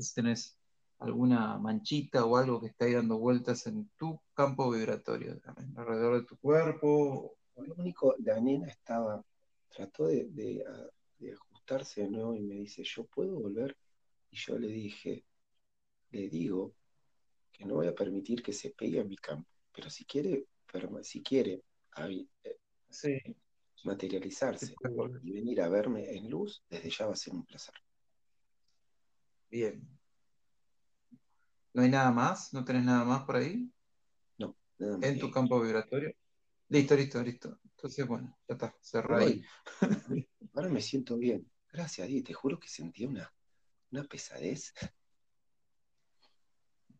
Si 0.00 0.14
tenés 0.14 0.58
alguna 0.98 1.58
manchita 1.58 2.24
o 2.24 2.36
algo 2.36 2.60
que 2.60 2.66
está 2.68 2.86
ahí 2.86 2.94
dando 2.94 3.18
vueltas 3.18 3.66
en 3.68 3.88
tu 3.96 4.20
campo 4.34 4.70
vibratorio, 4.70 5.40
alrededor 5.76 6.20
de 6.20 6.26
tu 6.26 6.36
cuerpo. 6.38 7.36
Lo 7.56 7.74
único, 7.76 8.16
la 8.18 8.40
nena 8.40 8.66
estaba, 8.66 9.24
trató 9.68 10.06
de, 10.08 10.24
de 10.30 11.32
ajustarse 11.32 12.02
de 12.02 12.10
nuevo 12.10 12.34
y 12.34 12.40
me 12.40 12.56
dice, 12.56 12.82
¿yo 12.82 13.04
puedo 13.04 13.38
volver? 13.38 13.76
Y 14.30 14.36
yo 14.38 14.58
le 14.58 14.68
dije, 14.68 15.24
le 16.10 16.28
digo 16.28 16.74
que 17.52 17.64
no 17.64 17.74
voy 17.74 17.86
a 17.86 17.94
permitir 17.94 18.42
que 18.42 18.52
se 18.52 18.70
pegue 18.70 19.00
a 19.00 19.04
mi 19.04 19.16
campo, 19.16 19.48
pero 19.72 19.88
si 19.88 20.04
quiere, 20.04 20.46
si 21.02 21.22
quiere, 21.22 21.62
sí. 22.88 23.18
materializarse 23.84 24.74
y 25.22 25.32
venir 25.32 25.60
a 25.60 25.68
verme 25.68 26.10
en 26.10 26.30
luz, 26.30 26.64
desde 26.68 26.90
ya 26.90 27.06
va 27.06 27.12
a 27.12 27.16
ser 27.16 27.34
un 27.34 27.44
placer. 27.44 27.74
Bien. 29.50 29.86
¿No 31.74 31.82
hay 31.82 31.90
nada 31.90 32.10
más? 32.10 32.52
¿No 32.52 32.64
tenés 32.64 32.84
nada 32.84 33.04
más 33.04 33.24
por 33.24 33.36
ahí? 33.36 33.70
No, 34.38 34.56
nada 34.78 34.98
más. 34.98 35.08
¿En 35.08 35.18
tu 35.18 35.30
campo 35.30 35.60
vibratorio? 35.60 36.14
Listo, 36.68 36.96
listo, 36.96 37.22
listo. 37.22 37.60
Entonces, 37.64 38.06
bueno, 38.06 38.38
ya 38.48 38.54
está, 38.54 38.76
cerrado 38.80 39.26
ahí. 39.26 39.42
Ahora 40.54 40.68
me 40.68 40.80
siento 40.80 41.16
bien. 41.18 41.50
Gracias, 41.72 42.08
Di. 42.08 42.22
Te 42.22 42.32
juro 42.32 42.58
que 42.58 42.68
sentía 42.68 43.08
una, 43.08 43.34
una 43.90 44.04
pesadez. 44.04 44.72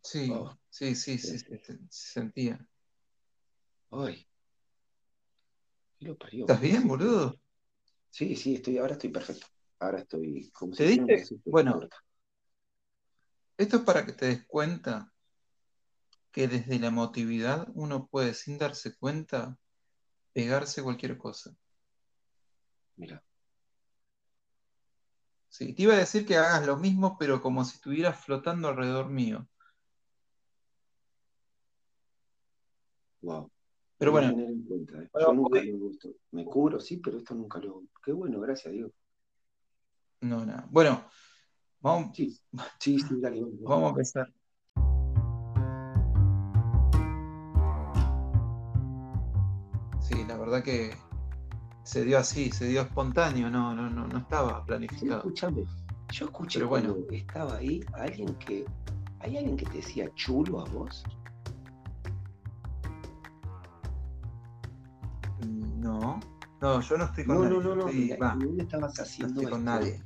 Sí, 0.02 0.30
oh, 0.32 0.58
sí, 0.68 0.94
sí, 0.94 1.16
sí, 1.18 1.38
se, 1.38 1.78
sentía. 1.88 2.66
Ay. 3.90 4.26
Lo 6.02 6.16
parió? 6.16 6.40
¿Estás 6.40 6.60
bien, 6.60 6.86
boludo? 6.86 7.38
Sí, 8.10 8.36
sí, 8.36 8.56
estoy, 8.56 8.78
ahora 8.78 8.92
estoy 8.92 9.10
perfecto. 9.10 9.46
Ahora 9.78 10.00
estoy 10.00 10.50
como 10.50 10.74
¿Te 10.74 10.84
diste? 10.84 11.24
Bueno, 11.44 11.80
esto 13.56 13.76
es 13.76 13.82
para 13.82 14.04
que 14.04 14.12
te 14.12 14.26
des 14.26 14.44
cuenta 14.46 15.12
que 16.32 16.48
desde 16.48 16.78
la 16.78 16.88
emotividad 16.88 17.68
uno 17.74 18.06
puede, 18.06 18.34
sin 18.34 18.58
darse 18.58 18.96
cuenta, 18.96 19.58
pegarse 20.32 20.82
cualquier 20.82 21.18
cosa. 21.18 21.54
Mira. 22.96 23.22
Sí, 25.48 25.74
te 25.74 25.82
iba 25.82 25.94
a 25.94 25.98
decir 25.98 26.26
que 26.26 26.36
hagas 26.36 26.66
lo 26.66 26.76
mismo, 26.78 27.16
pero 27.18 27.42
como 27.42 27.64
si 27.64 27.76
estuvieras 27.76 28.18
flotando 28.24 28.68
alrededor 28.68 29.10
mío. 29.10 29.46
Wow. 33.22 33.51
Pero 34.02 34.10
bueno. 34.10 34.30
¿eh? 34.36 35.08
Yo 35.20 35.32
nunca 35.32 35.62
lo 35.62 35.78
gusto. 35.78 36.08
Me 36.32 36.44
cubro, 36.44 36.80
sí, 36.80 36.96
pero 36.96 37.18
esto 37.18 37.36
nunca 37.36 37.60
lo. 37.60 37.84
Qué 38.04 38.10
bueno, 38.10 38.40
gracias, 38.40 38.74
Dios. 38.74 38.90
No, 40.22 40.44
nada. 40.44 40.66
Bueno, 40.72 41.04
vamos. 41.78 42.10
Sí, 42.12 42.36
sí, 42.80 42.98
sí 42.98 43.20
dale, 43.20 43.44
vamos 43.60 43.84
a 43.84 43.88
empezar. 43.90 44.32
Sí, 50.00 50.24
la 50.26 50.36
verdad 50.36 50.64
que 50.64 50.96
se 51.84 52.04
dio 52.04 52.18
así, 52.18 52.50
se 52.50 52.66
dio 52.66 52.80
espontáneo, 52.80 53.50
no, 53.50 53.72
no, 53.72 53.88
no, 53.88 54.08
no 54.08 54.18
estaba 54.18 54.64
planificado. 54.64 55.18
escuchame, 55.18 55.64
yo 56.10 56.24
escuché 56.24 56.58
Pero 56.58 56.68
bueno. 56.70 56.96
estaba 57.12 57.58
ahí 57.58 57.84
alguien 57.92 58.34
que. 58.34 58.64
¿Hay 59.20 59.36
alguien 59.36 59.56
que 59.56 59.66
te 59.66 59.76
decía 59.76 60.12
chulo 60.16 60.58
a 60.58 60.64
vos? 60.70 61.04
No, 66.62 66.80
yo 66.80 66.96
no 66.96 67.04
estoy 67.04 67.24
con 67.24 67.34
no, 67.36 67.42
nadie. 67.42 67.54
No, 67.54 67.60
no, 67.60 68.36
no, 68.36 68.52
no. 68.52 68.62
estabas 68.62 69.00
haciendo? 69.00 69.34
No 69.34 69.40
estoy 69.40 69.52
con 69.52 69.64
nadie. 69.64 70.02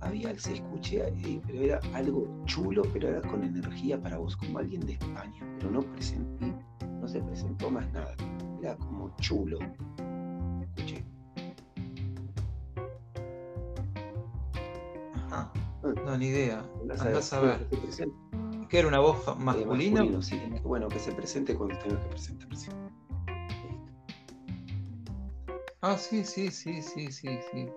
Había, 0.00 0.38
se 0.38 0.54
escuché, 0.54 1.12
pero 1.46 1.62
era 1.62 1.80
algo 1.92 2.42
chulo, 2.46 2.82
pero 2.92 3.08
era 3.08 3.20
con 3.28 3.44
energía 3.44 4.00
para 4.00 4.16
vos, 4.16 4.36
como 4.36 4.58
alguien 4.58 4.80
de 4.86 4.92
España, 4.92 5.40
pero 5.58 5.70
no 5.70 5.80
presenté, 5.82 6.54
no 7.00 7.06
se 7.06 7.20
presentó 7.20 7.70
más 7.70 7.92
nada. 7.92 8.14
Era 8.62 8.76
como 8.76 9.14
chulo. 9.16 9.58
Escuché. 10.62 11.04
No, 16.04 16.16
ni 16.16 16.26
idea. 16.26 16.64
Andás 16.80 17.32
a 17.32 17.40
ver. 17.40 17.66
¿Que 18.68 18.78
era 18.78 18.88
una 18.88 19.00
voz 19.00 19.26
eh, 19.28 19.34
masculina? 19.38 20.22
sí. 20.22 20.40
Bueno, 20.62 20.88
que 20.88 20.98
se 20.98 21.12
presente 21.12 21.54
cuando 21.54 21.78
tenga 21.78 22.00
que 22.00 22.08
presentarse. 22.08 22.70
Ah, 25.88 25.96
sí, 25.96 26.22
sí, 26.22 26.50
sí, 26.50 26.82
sí, 26.82 27.10
sí, 27.10 27.38
sí. 27.50 27.68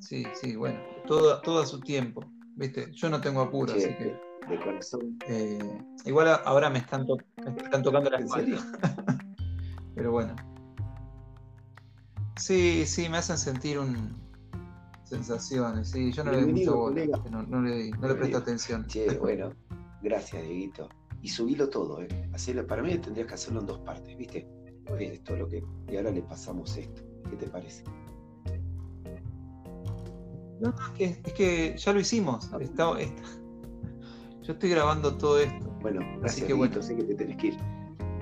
Sí, 0.00 0.26
sí, 0.34 0.56
bueno, 0.56 0.80
todo, 1.06 1.40
todo 1.42 1.60
a 1.62 1.66
su 1.66 1.78
tiempo. 1.78 2.24
¿Viste? 2.56 2.90
Yo 2.92 3.08
no 3.08 3.20
tengo 3.20 3.40
apuro, 3.40 3.72
así 3.72 3.94
que. 3.94 4.16
De 4.48 4.60
corazón. 4.64 5.16
Eh, 5.28 5.58
igual 6.06 6.40
ahora 6.44 6.70
me 6.70 6.80
están, 6.80 7.06
están 7.36 7.84
tocando 7.84 8.10
la 8.10 8.18
espalda. 8.18 8.58
Pero 9.94 10.10
bueno. 10.10 10.34
Sí, 12.36 12.84
sí, 12.84 13.08
me 13.08 13.18
hacen 13.18 13.38
sentir 13.38 13.78
un, 13.78 14.20
sensaciones, 15.04 15.90
sí, 15.90 16.12
yo 16.12 16.24
no 16.24 16.32
le 16.32 16.46
mucho 16.46 16.90
no, 17.30 17.42
no, 17.44 17.62
le, 17.62 17.90
no 17.92 18.08
le 18.08 18.14
presto 18.16 18.38
atención. 18.38 18.86
Che, 18.88 19.06
bueno, 19.20 19.52
gracias, 20.02 20.42
Dieguito. 20.42 20.88
Y 21.22 21.28
subilo 21.28 21.68
todo, 21.68 22.02
¿eh? 22.02 22.08
Hacerlo, 22.34 22.66
para 22.66 22.82
mí 22.82 22.98
tendrías 22.98 23.28
que 23.28 23.34
hacerlo 23.34 23.60
en 23.60 23.66
dos 23.66 23.78
partes, 23.78 24.18
¿viste? 24.18 24.48
Esto 24.98 25.36
lo 25.36 25.48
que. 25.48 25.62
Y 25.88 25.96
ahora 25.96 26.10
le 26.10 26.22
pasamos 26.22 26.76
esto. 26.76 27.05
¿Qué 27.30 27.36
te 27.36 27.46
parece? 27.46 27.84
No, 30.60 30.70
es 30.70 30.90
que, 30.96 31.04
es 31.04 31.32
que 31.34 31.76
ya 31.76 31.92
lo 31.92 32.00
hicimos. 32.00 32.50
Ah, 32.52 32.58
está, 32.60 32.98
está. 32.98 33.22
Yo 34.42 34.52
estoy 34.52 34.70
grabando 34.70 35.16
todo 35.16 35.40
esto. 35.40 35.70
Bueno, 35.80 36.00
gracias, 36.20 36.46
que 36.46 36.54
bueno. 36.54 36.80
sé 36.80 36.96
que 36.96 37.02
te 37.02 37.14
tenés 37.14 37.36
que 37.36 37.48
ir. 37.48 37.56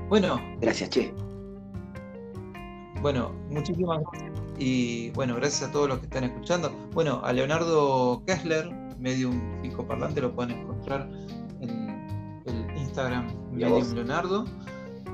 Bueno. 0.09 0.41
Gracias, 0.61 0.91
Che. 0.91 1.15
Bueno, 3.03 3.33
muchísimas 3.51 4.01
gracias. 4.11 4.33
Y 4.59 5.11
bueno, 5.11 5.37
gracias 5.37 5.69
a 5.69 5.73
todos 5.73 5.89
los 5.89 5.99
que 5.99 6.07
están 6.07 6.25
escuchando. 6.25 6.71
Bueno, 6.93 7.21
a 7.23 7.33
Leonardo 7.33 8.23
Kessler, 8.27 8.71
Medium 8.99 9.61
Fijo 9.61 9.87
Parlante, 9.87 10.23
lo 10.23 10.35
pueden 10.35 10.59
encontrar 10.59 11.11
en 11.61 12.41
el 12.47 12.79
Instagram 12.79 13.27
Medium 13.53 13.95
Leonardo. 13.95 14.45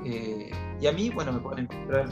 Eh, 0.04 0.50
y 0.80 0.86
a 0.86 0.92
mí, 0.92 1.10
bueno, 1.10 1.32
me 1.32 1.40
pueden 1.40 1.64
encontrar. 1.64 2.08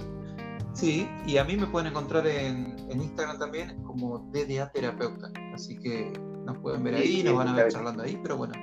Sí, 0.78 1.08
y 1.26 1.38
a 1.38 1.44
mí 1.44 1.56
me 1.56 1.66
pueden 1.66 1.88
encontrar 1.88 2.24
en, 2.28 2.76
Instagram 2.88 3.36
también 3.36 3.82
como 3.82 4.20
DDA 4.30 4.70
Terapeuta. 4.70 5.28
Así 5.52 5.76
que 5.76 6.12
nos 6.46 6.56
pueden 6.58 6.84
ver 6.84 6.94
ahí, 6.94 7.24
nos 7.24 7.34
van 7.34 7.48
a 7.48 7.56
ver 7.56 7.72
charlando 7.72 8.04
ahí, 8.04 8.16
pero 8.22 8.36
bueno. 8.36 8.54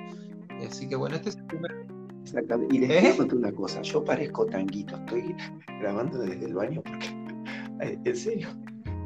Así 0.66 0.88
que 0.88 0.96
bueno, 0.96 1.16
este 1.16 1.28
es 1.28 1.36
el 1.36 1.44
primer. 1.44 1.86
Exactamente. 2.22 2.74
Y 2.74 2.78
les 2.78 3.20
¿Eh? 3.20 3.28
una 3.34 3.52
cosa, 3.52 3.82
yo 3.82 4.02
parezco 4.02 4.46
tanguito, 4.46 4.96
estoy 4.96 5.36
grabando 5.78 6.18
desde 6.18 6.46
el 6.46 6.54
baño 6.54 6.82
porque 6.82 7.06
en 8.04 8.16
serio, 8.16 8.48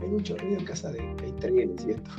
hay 0.00 0.08
mucho 0.08 0.36
ruido 0.36 0.60
en 0.60 0.64
casa 0.64 0.92
de 0.92 1.00
hay 1.00 1.32
trenes 1.40 1.84
y 1.84 1.90
esto. 1.90 2.10